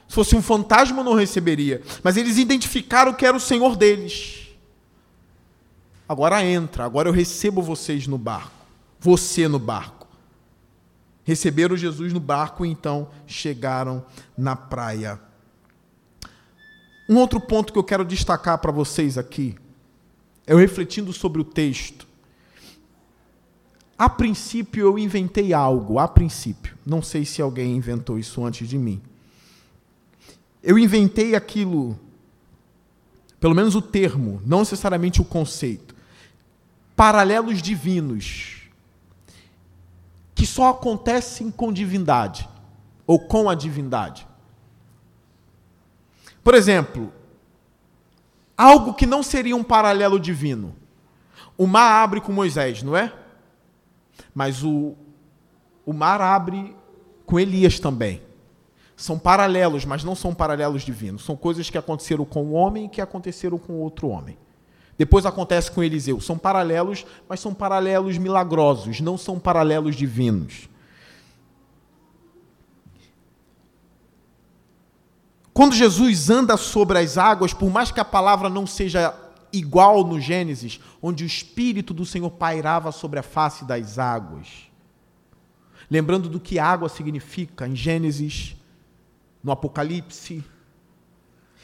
Se 0.07 0.15
fosse 0.15 0.35
um 0.35 0.41
fantasma, 0.41 1.03
não 1.03 1.13
receberia. 1.13 1.81
Mas 2.03 2.17
eles 2.17 2.37
identificaram 2.37 3.13
que 3.13 3.25
era 3.25 3.35
o 3.35 3.39
Senhor 3.39 3.75
deles. 3.75 4.47
Agora 6.07 6.43
entra, 6.43 6.85
agora 6.85 7.09
eu 7.09 7.13
recebo 7.13 7.61
vocês 7.61 8.07
no 8.07 8.17
barco. 8.17 8.51
Você 8.99 9.47
no 9.47 9.59
barco. 9.59 9.96
Receberam 11.27 11.75
Jesus 11.75 12.13
no 12.13 12.21
barco 12.21 12.65
e 12.65 12.69
então 12.69 13.09
chegaram 13.25 14.05
na 14.37 14.55
praia. 14.55 15.19
Um 17.09 17.17
outro 17.17 17.41
ponto 17.41 17.73
que 17.73 17.77
eu 17.77 17.83
quero 17.83 18.05
destacar 18.05 18.57
para 18.59 18.71
vocês 18.71 19.17
aqui, 19.17 19.53
eu 20.47 20.55
refletindo 20.55 21.11
sobre 21.11 21.41
o 21.41 21.43
texto, 21.43 22.07
a 23.97 24.07
princípio 24.07 24.85
eu 24.85 24.97
inventei 24.97 25.51
algo, 25.51 25.99
a 25.99 26.07
princípio. 26.07 26.77
Não 26.85 27.01
sei 27.01 27.25
se 27.25 27.41
alguém 27.41 27.75
inventou 27.75 28.17
isso 28.17 28.45
antes 28.45 28.69
de 28.69 28.77
mim. 28.77 29.01
Eu 30.63 30.79
inventei 30.79 31.35
aquilo, 31.35 31.99
pelo 33.37 33.53
menos 33.53 33.75
o 33.75 33.81
termo, 33.81 34.41
não 34.45 34.59
necessariamente 34.59 35.19
o 35.19 35.25
conceito. 35.25 35.93
Paralelos 36.95 37.61
divinos, 37.61 38.56
só 40.57 40.69
acontecem 40.69 41.51
com 41.51 41.71
divindade, 41.71 42.49
ou 43.05 43.19
com 43.19 43.47
a 43.47 43.53
divindade. 43.53 44.27
Por 46.43 46.55
exemplo, 46.55 47.13
algo 48.57 48.95
que 48.95 49.05
não 49.05 49.21
seria 49.21 49.55
um 49.55 49.63
paralelo 49.63 50.19
divino. 50.19 50.75
O 51.55 51.67
mar 51.67 52.03
abre 52.03 52.19
com 52.19 52.31
Moisés, 52.31 52.81
não 52.81 52.97
é? 52.97 53.13
Mas 54.33 54.63
o, 54.63 54.95
o 55.85 55.93
mar 55.93 56.21
abre 56.21 56.75
com 57.23 57.39
Elias 57.39 57.79
também. 57.79 58.23
São 58.95 59.19
paralelos, 59.19 59.85
mas 59.85 60.03
não 60.03 60.15
são 60.15 60.33
paralelos 60.33 60.81
divinos. 60.81 61.23
São 61.23 61.35
coisas 61.35 61.69
que 61.69 61.77
aconteceram 61.77 62.25
com 62.25 62.45
o 62.45 62.53
homem 62.53 62.85
e 62.85 62.89
que 62.89 62.99
aconteceram 62.99 63.59
com 63.59 63.73
outro 63.73 64.07
homem. 64.07 64.35
Depois 64.97 65.25
acontece 65.25 65.71
com 65.71 65.83
Eliseu. 65.83 66.19
São 66.19 66.37
paralelos, 66.37 67.05
mas 67.29 67.39
são 67.39 67.53
paralelos 67.53 68.17
milagrosos, 68.17 68.99
não 68.99 69.17
são 69.17 69.39
paralelos 69.39 69.95
divinos. 69.95 70.67
Quando 75.53 75.75
Jesus 75.75 76.29
anda 76.29 76.55
sobre 76.55 76.99
as 76.99 77.17
águas, 77.17 77.53
por 77.53 77.69
mais 77.69 77.91
que 77.91 77.99
a 77.99 78.05
palavra 78.05 78.49
não 78.49 78.67
seja 78.67 79.13
igual 79.51 80.03
no 80.03 80.19
Gênesis, 80.19 80.79
onde 81.01 81.23
o 81.23 81.27
Espírito 81.27 81.93
do 81.93 82.05
Senhor 82.05 82.29
pairava 82.29 82.91
sobre 82.91 83.19
a 83.19 83.23
face 83.23 83.65
das 83.65 83.97
águas. 83.97 84.69
Lembrando 85.89 86.29
do 86.29 86.39
que 86.39 86.59
água 86.59 86.89
significa 86.89 87.67
em 87.67 87.75
Gênesis, 87.75 88.55
no 89.43 89.51
Apocalipse. 89.51 90.43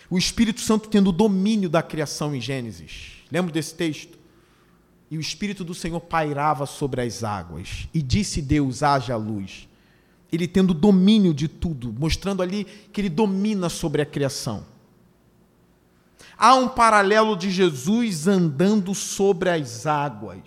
O 0.10 0.17
Espírito 0.17 0.62
Santo 0.62 0.89
tendo 0.89 1.10
o 1.10 1.13
domínio 1.13 1.69
da 1.69 1.84
criação 1.84 2.34
em 2.34 2.41
Gênesis. 2.41 3.22
Lembra 3.34 3.52
desse 3.52 3.74
texto? 3.74 4.15
E 5.10 5.17
o 5.17 5.19
Espírito 5.19 5.63
do 5.63 5.74
Senhor 5.74 6.00
pairava 6.00 6.67
sobre 6.67 7.02
as 7.02 7.24
águas. 7.24 7.88
E 7.91 8.00
disse 8.00 8.43
Deus: 8.43 8.84
haja 8.84 9.15
luz. 9.15 9.67
Ele 10.32 10.48
tendo 10.48 10.72
domínio 10.72 11.34
de 11.34 11.48
tudo, 11.48 11.91
mostrando 11.98 12.43
ali 12.43 12.65
que 12.91 13.02
ele 13.02 13.10
domina 13.10 13.69
sobre 13.69 14.04
a 14.04 14.06
criação. 14.06 14.65
Há 16.38 16.54
um 16.54 16.67
paralelo 16.67 17.36
de 17.36 17.50
Jesus 17.50 18.28
andando 18.28 18.93
sobre 18.93 19.50
as 19.50 19.88
águas, 19.88 20.41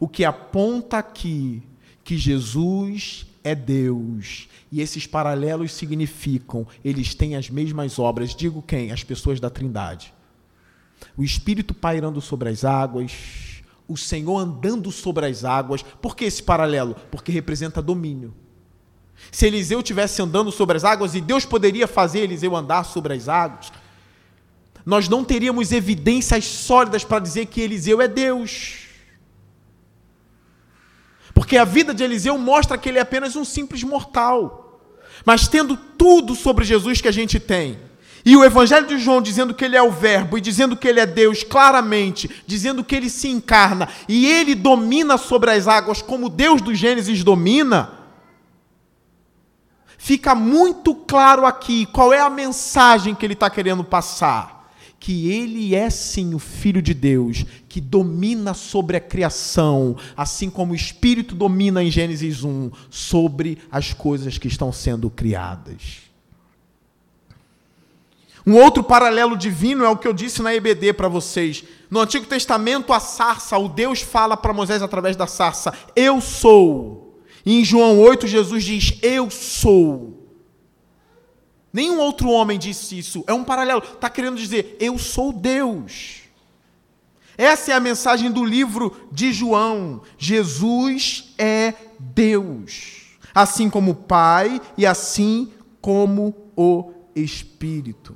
o 0.00 0.08
que 0.08 0.24
aponta 0.24 0.98
aqui 0.98 1.62
que 2.04 2.16
Jesus 2.16 3.26
é 3.44 3.54
Deus. 3.54 4.48
E 4.70 4.80
esses 4.80 5.06
paralelos 5.06 5.72
significam, 5.72 6.66
eles 6.82 7.14
têm 7.14 7.36
as 7.36 7.50
mesmas 7.50 7.98
obras. 7.98 8.34
Digo 8.34 8.62
quem? 8.62 8.92
As 8.92 9.04
pessoas 9.04 9.38
da 9.40 9.50
Trindade. 9.50 10.12
O 11.16 11.22
Espírito 11.22 11.74
pairando 11.74 12.20
sobre 12.20 12.48
as 12.48 12.64
águas, 12.64 13.12
o 13.88 13.96
Senhor 13.96 14.38
andando 14.38 14.90
sobre 14.90 15.26
as 15.26 15.44
águas. 15.44 15.82
Por 15.82 16.16
que 16.16 16.24
esse 16.24 16.42
paralelo? 16.42 16.96
Porque 17.10 17.30
representa 17.30 17.82
domínio. 17.82 18.34
Se 19.30 19.46
Eliseu 19.46 19.82
tivesse 19.82 20.20
andando 20.20 20.50
sobre 20.50 20.76
as 20.76 20.84
águas 20.84 21.14
e 21.14 21.20
Deus 21.20 21.44
poderia 21.44 21.86
fazer 21.86 22.20
Eliseu 22.20 22.56
andar 22.56 22.84
sobre 22.84 23.14
as 23.14 23.28
águas, 23.28 23.72
nós 24.84 25.08
não 25.08 25.22
teríamos 25.22 25.70
evidências 25.70 26.44
sólidas 26.44 27.04
para 27.04 27.20
dizer 27.20 27.46
que 27.46 27.60
Eliseu 27.60 28.00
é 28.00 28.08
Deus. 28.08 28.88
Porque 31.34 31.56
a 31.56 31.64
vida 31.64 31.94
de 31.94 32.02
Eliseu 32.02 32.36
mostra 32.36 32.76
que 32.76 32.88
ele 32.88 32.98
é 32.98 33.02
apenas 33.02 33.36
um 33.36 33.44
simples 33.44 33.82
mortal. 33.82 34.80
Mas 35.24 35.46
tendo 35.46 35.76
tudo 35.76 36.34
sobre 36.34 36.64
Jesus 36.64 37.00
que 37.00 37.08
a 37.08 37.12
gente 37.12 37.38
tem, 37.38 37.78
e 38.24 38.36
o 38.36 38.44
Evangelho 38.44 38.86
de 38.86 38.98
João 38.98 39.20
dizendo 39.20 39.52
que 39.52 39.64
ele 39.64 39.76
é 39.76 39.82
o 39.82 39.90
Verbo, 39.90 40.38
e 40.38 40.40
dizendo 40.40 40.76
que 40.76 40.86
ele 40.86 41.00
é 41.00 41.06
Deus 41.06 41.42
claramente, 41.42 42.30
dizendo 42.46 42.84
que 42.84 42.94
ele 42.94 43.10
se 43.10 43.28
encarna, 43.28 43.88
e 44.08 44.26
ele 44.26 44.54
domina 44.54 45.18
sobre 45.18 45.50
as 45.50 45.66
águas 45.66 46.00
como 46.00 46.28
Deus 46.28 46.60
do 46.62 46.74
Gênesis 46.74 47.24
domina, 47.24 47.90
fica 49.98 50.34
muito 50.34 50.94
claro 50.94 51.44
aqui 51.44 51.86
qual 51.86 52.12
é 52.12 52.20
a 52.20 52.30
mensagem 52.30 53.14
que 53.14 53.26
ele 53.26 53.34
está 53.34 53.50
querendo 53.50 53.82
passar 53.82 54.62
que 55.02 55.32
ele 55.32 55.74
é 55.74 55.90
sim 55.90 56.32
o 56.32 56.38
Filho 56.38 56.80
de 56.80 56.94
Deus, 56.94 57.44
que 57.68 57.80
domina 57.80 58.54
sobre 58.54 58.96
a 58.96 59.00
criação, 59.00 59.96
assim 60.16 60.48
como 60.48 60.72
o 60.72 60.76
Espírito 60.76 61.34
domina 61.34 61.82
em 61.82 61.90
Gênesis 61.90 62.44
1 62.44 62.70
sobre 62.88 63.58
as 63.68 63.92
coisas 63.92 64.38
que 64.38 64.46
estão 64.46 64.70
sendo 64.70 65.10
criadas. 65.10 66.01
Um 68.46 68.56
outro 68.56 68.82
paralelo 68.82 69.36
divino 69.36 69.84
é 69.84 69.88
o 69.88 69.96
que 69.96 70.06
eu 70.06 70.12
disse 70.12 70.42
na 70.42 70.54
EBD 70.54 70.92
para 70.92 71.08
vocês. 71.08 71.64
No 71.90 72.00
Antigo 72.00 72.26
Testamento, 72.26 72.92
a 72.92 72.98
sarça, 72.98 73.56
o 73.56 73.68
Deus 73.68 74.00
fala 74.00 74.36
para 74.36 74.52
Moisés 74.52 74.82
através 74.82 75.16
da 75.16 75.26
sarça: 75.26 75.72
Eu 75.94 76.20
sou. 76.20 77.22
E 77.46 77.60
em 77.60 77.64
João 77.64 78.00
8, 78.00 78.26
Jesus 78.26 78.64
diz: 78.64 78.98
Eu 79.02 79.30
sou. 79.30 80.22
Nenhum 81.72 82.00
outro 82.00 82.28
homem 82.28 82.58
disse 82.58 82.98
isso. 82.98 83.24
É 83.26 83.32
um 83.32 83.44
paralelo. 83.44 83.82
Está 83.82 84.10
querendo 84.10 84.36
dizer, 84.36 84.76
eu 84.78 84.98
sou 84.98 85.32
Deus. 85.32 86.20
Essa 87.36 87.72
é 87.72 87.74
a 87.74 87.80
mensagem 87.80 88.30
do 88.30 88.44
livro 88.44 88.94
de 89.10 89.32
João. 89.32 90.02
Jesus 90.18 91.32
é 91.38 91.72
Deus. 91.98 93.16
Assim 93.34 93.70
como 93.70 93.92
o 93.92 93.96
Pai 93.96 94.60
e 94.76 94.84
assim 94.84 95.50
como 95.80 96.34
o 96.54 96.92
Espírito. 97.16 98.14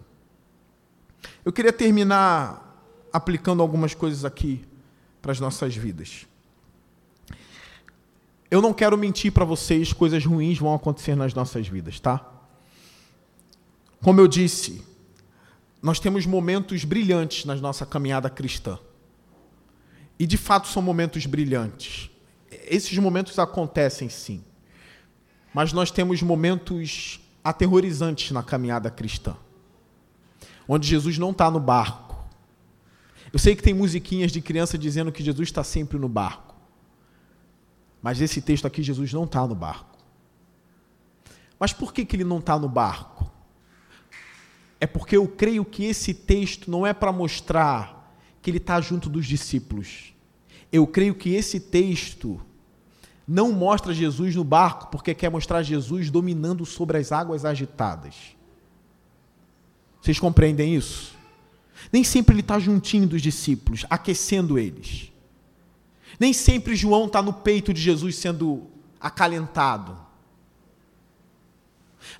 Eu 1.44 1.52
queria 1.52 1.72
terminar 1.72 2.62
aplicando 3.12 3.62
algumas 3.62 3.94
coisas 3.94 4.24
aqui 4.24 4.64
para 5.22 5.32
as 5.32 5.40
nossas 5.40 5.74
vidas. 5.74 6.26
Eu 8.50 8.62
não 8.62 8.72
quero 8.72 8.96
mentir 8.96 9.32
para 9.32 9.44
vocês, 9.44 9.92
coisas 9.92 10.24
ruins 10.24 10.58
vão 10.58 10.74
acontecer 10.74 11.16
nas 11.16 11.34
nossas 11.34 11.66
vidas, 11.66 11.98
tá? 11.98 12.24
Como 14.02 14.20
eu 14.20 14.28
disse, 14.28 14.84
nós 15.82 15.98
temos 15.98 16.26
momentos 16.26 16.84
brilhantes 16.84 17.44
na 17.44 17.54
nossa 17.56 17.84
caminhada 17.84 18.30
cristã. 18.30 18.78
E 20.18 20.26
de 20.26 20.36
fato 20.36 20.68
são 20.68 20.80
momentos 20.80 21.26
brilhantes. 21.26 22.10
Esses 22.50 22.96
momentos 22.98 23.38
acontecem 23.38 24.08
sim. 24.08 24.44
Mas 25.52 25.72
nós 25.72 25.90
temos 25.90 26.22
momentos 26.22 27.20
aterrorizantes 27.42 28.30
na 28.30 28.42
caminhada 28.42 28.90
cristã. 28.90 29.36
Onde 30.68 30.86
Jesus 30.86 31.18
não 31.18 31.30
está 31.30 31.50
no 31.50 31.60
barco. 31.60 32.16
Eu 33.32 33.38
sei 33.38 33.54
que 33.54 33.62
tem 33.62 33.74
musiquinhas 33.74 34.32
de 34.32 34.40
criança 34.40 34.78
dizendo 34.78 35.12
que 35.12 35.22
Jesus 35.22 35.48
está 35.48 35.62
sempre 35.62 35.98
no 35.98 36.08
barco. 36.08 36.54
Mas 38.02 38.20
esse 38.20 38.40
texto 38.40 38.66
aqui, 38.66 38.82
Jesus 38.82 39.12
não 39.12 39.24
está 39.24 39.46
no 39.46 39.54
barco. 39.54 39.96
Mas 41.58 41.72
por 41.72 41.92
que, 41.92 42.04
que 42.04 42.16
ele 42.16 42.24
não 42.24 42.38
está 42.38 42.58
no 42.58 42.68
barco? 42.68 43.30
É 44.80 44.86
porque 44.86 45.16
eu 45.16 45.26
creio 45.26 45.64
que 45.64 45.84
esse 45.84 46.12
texto 46.12 46.70
não 46.70 46.86
é 46.86 46.92
para 46.92 47.10
mostrar 47.10 48.14
que 48.42 48.50
ele 48.50 48.58
está 48.58 48.80
junto 48.80 49.08
dos 49.08 49.26
discípulos. 49.26 50.12
Eu 50.70 50.86
creio 50.86 51.14
que 51.14 51.34
esse 51.34 51.58
texto 51.58 52.40
não 53.26 53.50
mostra 53.52 53.92
Jesus 53.92 54.36
no 54.36 54.44
barco 54.44 54.88
porque 54.88 55.14
quer 55.14 55.30
mostrar 55.30 55.62
Jesus 55.62 56.10
dominando 56.10 56.64
sobre 56.64 56.98
as 56.98 57.10
águas 57.10 57.44
agitadas. 57.44 58.35
Vocês 60.06 60.20
compreendem 60.20 60.76
isso? 60.76 61.16
Nem 61.92 62.04
sempre 62.04 62.32
ele 62.32 62.40
está 62.40 62.60
juntinho 62.60 63.08
dos 63.08 63.20
discípulos, 63.20 63.84
aquecendo 63.90 64.56
eles. 64.56 65.10
Nem 66.20 66.32
sempre 66.32 66.76
João 66.76 67.06
está 67.06 67.20
no 67.20 67.32
peito 67.32 67.74
de 67.74 67.80
Jesus 67.80 68.14
sendo 68.14 68.68
acalentado. 69.00 69.98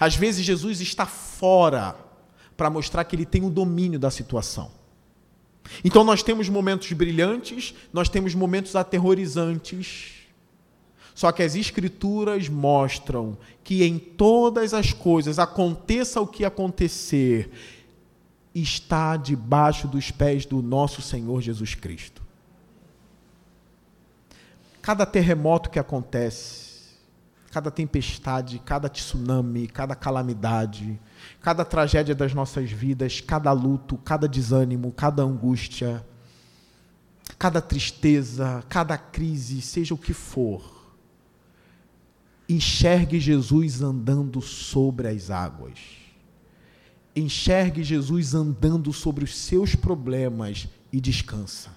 Às 0.01 0.17
vezes 0.17 0.45
Jesus 0.45 0.81
está 0.81 1.07
fora 1.07 1.97
para 2.57 2.69
mostrar 2.69 3.05
que 3.05 3.15
ele 3.15 3.25
tem 3.25 3.45
o 3.45 3.51
domínio 3.51 4.01
da 4.01 4.11
situação. 4.11 4.73
Então 5.85 6.03
nós 6.03 6.25
temos 6.25 6.49
momentos 6.49 6.91
brilhantes, 6.91 7.73
nós 7.93 8.09
temos 8.09 8.35
momentos 8.35 8.75
aterrorizantes. 8.75 10.15
Só 11.15 11.31
que 11.31 11.43
as 11.45 11.55
Escrituras 11.55 12.49
mostram 12.49 13.39
que 13.63 13.85
em 13.85 13.99
todas 13.99 14.75
as 14.75 14.93
coisas, 14.93 15.39
aconteça 15.39 16.21
o 16.21 16.27
que 16.27 16.45
acontecer, 16.45 17.51
está 18.63 19.17
debaixo 19.17 19.87
dos 19.87 20.11
pés 20.11 20.47
do 20.47 20.63
nosso 20.63 21.03
Senhor 21.03 21.43
Jesus 21.43 21.75
Cristo. 21.75 22.23
Cada 24.81 25.05
terremoto 25.05 25.69
que 25.69 25.79
acontece, 25.79 26.95
cada 27.51 27.71
tempestade, 27.71 28.59
cada 28.65 28.89
tsunami, 28.89 29.67
cada 29.67 29.95
calamidade, 29.95 30.99
cada 31.41 31.65
tragédia 31.65 32.15
das 32.15 32.33
nossas 32.33 32.71
vidas, 32.71 33.21
cada 33.21 33.53
luto, 33.53 33.99
cada 33.99 34.27
desânimo, 34.27 34.91
cada 34.93 35.23
angústia, 35.23 36.03
cada 37.39 37.61
tristeza, 37.61 38.65
cada 38.69 38.97
crise, 38.97 39.61
seja 39.61 39.93
o 39.93 39.99
que 39.99 40.15
for, 40.15 40.63
enxergue 42.49 43.21
Jesus 43.21 43.83
andando 43.83 44.41
sobre 44.41 45.09
as 45.09 45.31
águas. 45.31 46.06
Enxergue 47.17 47.83
Jesus 47.83 48.35
andando 48.35 48.93
sobre 48.93 49.25
os 49.25 49.35
seus 49.35 49.75
problemas 49.75 50.69
e 50.93 51.01
descansa. 51.01 51.71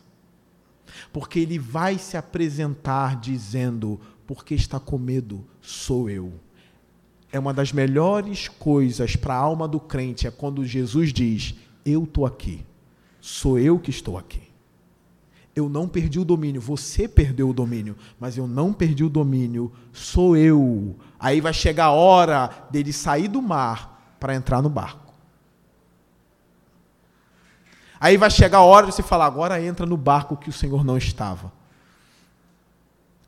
Porque 1.13 1.39
ele 1.39 1.57
vai 1.57 1.97
se 1.97 2.17
apresentar 2.17 3.19
dizendo: 3.19 3.99
Porque 4.27 4.53
está 4.53 4.79
com 4.79 4.97
medo, 4.97 5.47
sou 5.61 6.09
eu 6.09 6.33
é 7.31 7.39
uma 7.39 7.53
das 7.53 7.71
melhores 7.71 8.47
coisas 8.47 9.15
para 9.15 9.35
a 9.35 9.37
alma 9.37 9.67
do 9.67 9.79
crente 9.79 10.27
é 10.27 10.31
quando 10.31 10.65
Jesus 10.65 11.13
diz: 11.13 11.55
Eu 11.85 12.03
estou 12.03 12.25
aqui, 12.25 12.65
sou 13.21 13.59
eu 13.59 13.79
que 13.79 13.89
estou 13.89 14.17
aqui. 14.17 14.41
Eu 15.55 15.67
não 15.67 15.87
perdi 15.87 16.19
o 16.19 16.25
domínio, 16.25 16.61
você 16.61 17.07
perdeu 17.07 17.49
o 17.49 17.53
domínio, 17.53 17.95
mas 18.19 18.37
eu 18.37 18.47
não 18.47 18.71
perdi 18.71 19.03
o 19.03 19.09
domínio, 19.09 19.71
sou 19.91 20.37
eu. 20.37 20.95
Aí 21.19 21.41
vai 21.41 21.53
chegar 21.53 21.85
a 21.85 21.91
hora 21.91 22.67
dele 22.71 22.93
sair 22.93 23.27
do 23.27 23.41
mar 23.41 24.15
para 24.19 24.35
entrar 24.35 24.61
no 24.61 24.69
barco. 24.69 25.08
Aí 27.99 28.17
vai 28.17 28.29
chegar 28.29 28.59
a 28.59 28.63
hora 28.63 28.87
de 28.87 28.93
você 28.93 29.03
falar: 29.03 29.25
agora 29.25 29.61
entra 29.61 29.85
no 29.85 29.97
barco 29.97 30.37
que 30.37 30.49
o 30.49 30.53
Senhor 30.53 30.83
não 30.83 30.97
estava. 30.97 31.51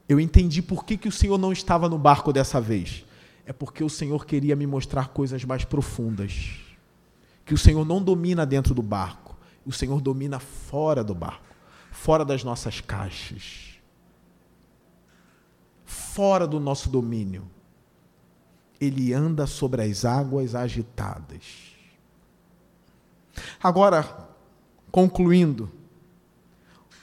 Eu 0.08 0.20
entendi 0.20 0.62
por 0.62 0.84
que, 0.84 0.98
que 0.98 1.08
o 1.08 1.12
Senhor 1.12 1.38
não 1.38 1.52
estava 1.52 1.88
no 1.88 1.98
barco 1.98 2.34
dessa 2.34 2.60
vez 2.60 3.06
é 3.46 3.54
porque 3.54 3.84
o 3.84 3.90
Senhor 3.90 4.26
queria 4.26 4.56
me 4.56 4.66
mostrar 4.66 5.10
coisas 5.10 5.44
mais 5.44 5.66
profundas. 5.66 6.60
Que 7.46 7.54
o 7.54 7.58
Senhor 7.58 7.86
não 7.86 8.02
domina 8.02 8.46
dentro 8.46 8.74
do 8.74 8.82
barco, 8.82 9.38
o 9.66 9.74
Senhor 9.74 10.00
domina 10.00 10.40
fora 10.40 11.04
do 11.04 11.14
barco, 11.14 11.56
fora 11.92 12.24
das 12.24 12.44
nossas 12.44 12.80
caixas, 12.80 13.78
fora 15.84 16.48
do 16.48 16.60
nosso 16.60 16.90
domínio. 16.90 17.50
Ele 18.80 19.14
anda 19.14 19.46
sobre 19.46 19.82
as 19.82 20.06
águas 20.06 20.56
agitadas. 20.56 21.44
Agora, 23.62 24.30
concluindo, 24.91 25.71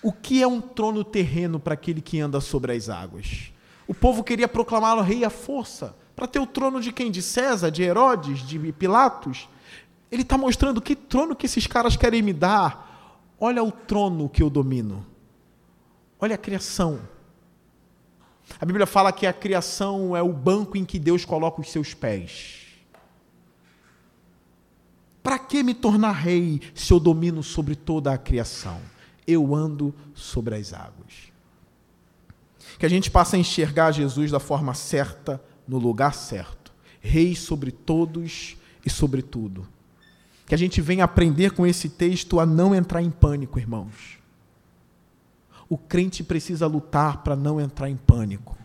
o 0.03 0.13
que 0.13 0.43
é 0.43 0.47
um 0.47 0.61
trono 0.61 1.03
terreno 1.03 1.59
para 1.59 1.75
aquele 1.75 2.01
que 2.01 2.21
anda 2.21 2.41
sobre 2.41 2.73
as 2.73 2.89
águas? 2.89 3.53
O 3.87 3.95
povo 3.95 4.23
queria 4.23 4.47
proclamá-lo 4.47 5.01
rei 5.03 5.25
à 5.25 5.31
força 5.31 5.97
para 6.15 6.27
ter 6.27 6.39
o 6.39 6.47
trono 6.47 6.81
de 6.81 6.93
quem? 6.93 7.11
De 7.11 7.23
César, 7.23 7.71
de 7.71 7.83
Herodes, 7.83 8.41
de 8.41 8.73
Pilatos? 8.73 9.49
Ele 10.11 10.23
está 10.23 10.39
mostrando 10.39 10.81
que 10.81 10.95
trono 10.95 11.35
que 11.35 11.47
esses 11.47 11.67
caras 11.67 11.97
querem 11.97 12.23
me 12.23 12.33
dar. 12.33 13.19
Olha 13.41 13.63
o 13.63 13.73
trono 13.73 14.29
que 14.29 14.43
eu 14.43 14.51
domino. 14.51 15.07
Olha 16.21 16.35
a 16.35 16.39
criação. 16.39 17.01
A 18.61 18.65
Bíblia 18.65 18.87
fala 18.87 19.13
que 19.13 19.27
a 19.27 19.33
criação 19.33 20.17
é 20.17 20.23
o 20.23 20.33
banco 20.33 20.77
em 20.77 20.85
que 20.85 20.99
Deus 20.99 21.25
coloca 21.25 21.61
os 21.61 21.71
seus 21.71 21.95
pés. 21.95 22.68
Para 25.23 25.39
que 25.39 25.63
me 25.63 25.75
tornar 25.75 26.13
rei 26.13 26.61
se 26.75 26.93
eu 26.93 27.01
domino 27.01 27.43
sobre 27.43 27.75
toda 27.75 28.13
a 28.13 28.19
criação? 28.19 28.81
Eu 29.27 29.55
ando 29.55 29.95
sobre 30.15 30.55
as 30.55 30.73
águas. 30.73 31.33
Que 32.79 32.87
a 32.87 32.89
gente 32.89 33.11
passe 33.11 33.37
a 33.37 33.39
enxergar 33.39 33.93
Jesus 33.93 34.31
da 34.31 34.41
forma 34.41 34.73
certa, 34.75 35.43
no 35.67 35.79
lugar 35.79 36.15
certo, 36.15 36.73
rei 37.01 37.35
sobre 37.35 37.71
todos 37.71 38.57
e 38.85 38.91
sobre 38.91 39.21
tudo. 39.21 39.67
Que 40.47 40.55
a 40.55 40.59
gente 40.59 40.81
venha 40.81 41.05
aprender 41.05 41.51
com 41.51 41.67
esse 41.67 41.91
texto 41.91 42.41
a 42.41 42.47
não 42.47 42.75
entrar 42.75 43.03
em 43.03 43.11
pânico, 43.11 43.59
irmãos. 43.59 44.19
O 45.69 45.77
crente 45.77 46.25
precisa 46.25 46.67
lutar 46.67 47.23
para 47.23 47.37
não 47.37 47.61
entrar 47.61 47.91
em 47.91 47.97
pânico, 47.97 48.57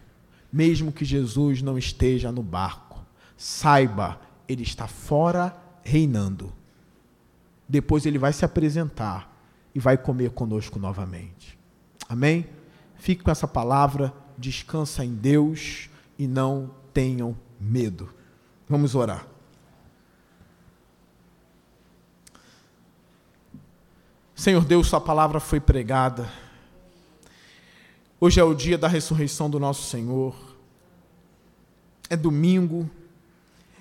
mesmo 0.51 0.93
que 0.93 1.03
Jesus 1.03 1.61
não 1.61 1.77
esteja 1.77 2.31
no 2.31 2.41
barco. 2.41 3.03
Saiba, 3.35 4.21
ele 4.47 4.63
está 4.63 4.87
fora 4.87 5.62
reinando. 5.83 6.51
Depois 7.67 8.05
ele 8.05 8.17
vai 8.17 8.33
se 8.33 8.45
apresentar 8.45 9.31
e 9.73 9.79
vai 9.79 9.97
comer 9.97 10.31
conosco 10.31 10.79
novamente. 10.79 11.57
Amém? 12.07 12.47
Fique 12.95 13.23
com 13.23 13.31
essa 13.31 13.47
palavra, 13.47 14.13
descansa 14.37 15.03
em 15.03 15.13
Deus 15.13 15.89
e 16.17 16.27
não 16.27 16.71
tenham 16.93 17.35
medo. 17.59 18.13
Vamos 18.69 18.95
orar. 18.95 19.27
Senhor 24.35 24.65
Deus, 24.65 24.87
Sua 24.87 24.99
palavra 24.99 25.39
foi 25.39 25.59
pregada. 25.59 26.29
Hoje 28.19 28.39
é 28.39 28.43
o 28.43 28.53
dia 28.53 28.77
da 28.77 28.87
ressurreição 28.87 29.49
do 29.49 29.59
nosso 29.59 29.83
Senhor. 29.83 30.35
É 32.09 32.15
domingo. 32.15 32.89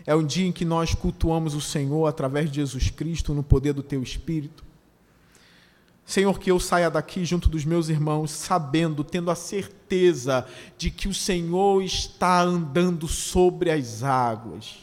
É 0.07 0.15
o 0.15 0.23
dia 0.23 0.47
em 0.47 0.53
que 0.53 0.65
nós 0.65 0.95
cultuamos 0.95 1.55
o 1.55 1.61
Senhor 1.61 2.07
através 2.07 2.51
de 2.51 2.57
Jesus 2.57 2.91
Cristo 2.91 3.33
no 3.33 3.43
poder 3.43 3.73
do 3.73 3.83
Teu 3.83 4.03
Espírito. 4.03 4.65
Senhor, 6.05 6.39
que 6.39 6.51
eu 6.51 6.59
saia 6.59 6.91
daqui 6.91 7.25
junto 7.25 7.49
dos 7.49 7.65
meus 7.65 7.89
irmãos, 7.89 8.33
sabendo, 8.33 9.05
tendo 9.05 9.31
a 9.31 9.35
certeza 9.35 10.47
de 10.77 10.91
que 10.91 11.09
o 11.09 11.15
Senhor 11.15 11.83
está 11.83 12.43
andando 12.43 13.07
sobre 13.07 13.71
as 13.71 14.03
águas, 14.03 14.79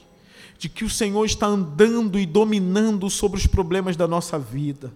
de 0.57 0.69
que 0.69 0.85
o 0.85 0.89
Senhor 0.89 1.25
está 1.25 1.45
andando 1.45 2.17
e 2.17 2.25
dominando 2.25 3.09
sobre 3.09 3.37
os 3.37 3.45
problemas 3.45 3.95
da 3.97 4.07
nossa 4.07 4.39
vida, 4.39 4.93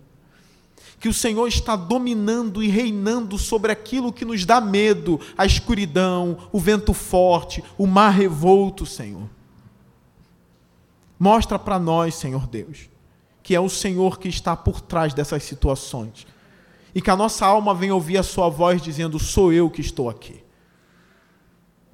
que 1.00 1.10
o 1.10 1.14
Senhor 1.14 1.48
está 1.48 1.76
dominando 1.76 2.64
e 2.64 2.70
reinando 2.70 3.38
sobre 3.38 3.74
aquilo 3.74 4.14
que 4.14 4.24
nos 4.24 4.46
dá 4.46 4.62
medo, 4.62 5.20
a 5.38 5.46
escuridão, 5.46 6.38
o 6.52 6.60
vento 6.60 6.94
forte, 6.94 7.62
o 7.78 7.86
mar 7.86 8.12
revolto, 8.12 8.86
Senhor. 8.86 9.30
Mostra 11.24 11.58
para 11.58 11.80
nós, 11.80 12.16
Senhor 12.16 12.46
Deus, 12.46 12.90
que 13.42 13.56
é 13.56 13.60
o 13.62 13.70
Senhor 13.70 14.20
que 14.20 14.28
está 14.28 14.58
por 14.58 14.82
trás 14.82 15.14
dessas 15.14 15.42
situações. 15.44 16.28
E 16.94 17.02
que 17.02 17.10
a 17.10 17.16
nossa 17.16 17.46
alma 17.46 17.74
venha 17.74 17.96
ouvir 17.96 18.18
a 18.18 18.24
Sua 18.24 18.50
voz 18.50 18.82
dizendo: 18.82 19.18
Sou 19.18 19.54
eu 19.54 19.70
que 19.70 19.80
estou 19.80 20.10
aqui. 20.10 20.44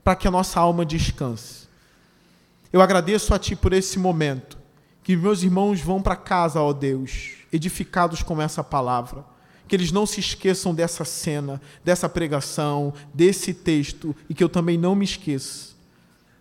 Para 0.03 0.15
que 0.15 0.27
a 0.27 0.31
nossa 0.31 0.59
alma 0.59 0.83
descanse. 0.83 1.67
Eu 2.73 2.81
agradeço 2.81 3.31
a 3.31 3.37
Ti 3.37 3.55
por 3.55 3.71
esse 3.71 3.99
momento 3.99 4.57
Que 5.03 5.15
meus 5.15 5.43
irmãos 5.43 5.79
vão 5.79 6.01
para 6.01 6.15
casa, 6.15 6.59
ó 6.59 6.73
Deus, 6.73 7.33
edificados 7.53 8.23
com 8.23 8.41
essa 8.41 8.63
palavra. 8.63 9.23
Que 9.67 9.75
eles 9.75 9.91
não 9.91 10.07
se 10.07 10.19
esqueçam 10.19 10.73
dessa 10.73 11.05
cena, 11.05 11.61
dessa 11.85 12.09
pregação, 12.09 12.95
desse 13.13 13.53
texto 13.53 14.15
e 14.27 14.33
que 14.33 14.43
eu 14.43 14.49
também 14.49 14.75
não 14.75 14.95
me 14.95 15.05
esqueça. 15.05 15.75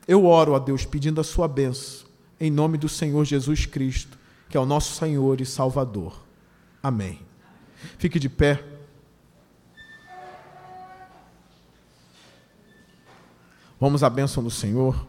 Eu 0.07 0.25
oro 0.25 0.55
a 0.55 0.59
Deus 0.59 0.87
pedindo 0.87 1.21
a 1.21 1.25
sua 1.25 1.47
bênção, 1.47 2.08
em 2.41 2.51
nome 2.51 2.79
do 2.79 2.89
Senhor 2.89 3.25
Jesus 3.25 3.67
Cristo, 3.67 4.19
que 4.49 4.57
é 4.57 4.61
o 4.61 4.67
nosso 4.67 4.95
Senhor 4.95 5.41
e 5.41 5.47
Salvador. 5.47 6.25
Amém. 6.83 7.21
Fique 7.99 8.19
de 8.19 8.29
pé. 8.29 8.65
Vamos 13.81 14.03
à 14.03 14.11
bênção 14.11 14.43
do 14.43 14.51
Senhor. 14.51 15.07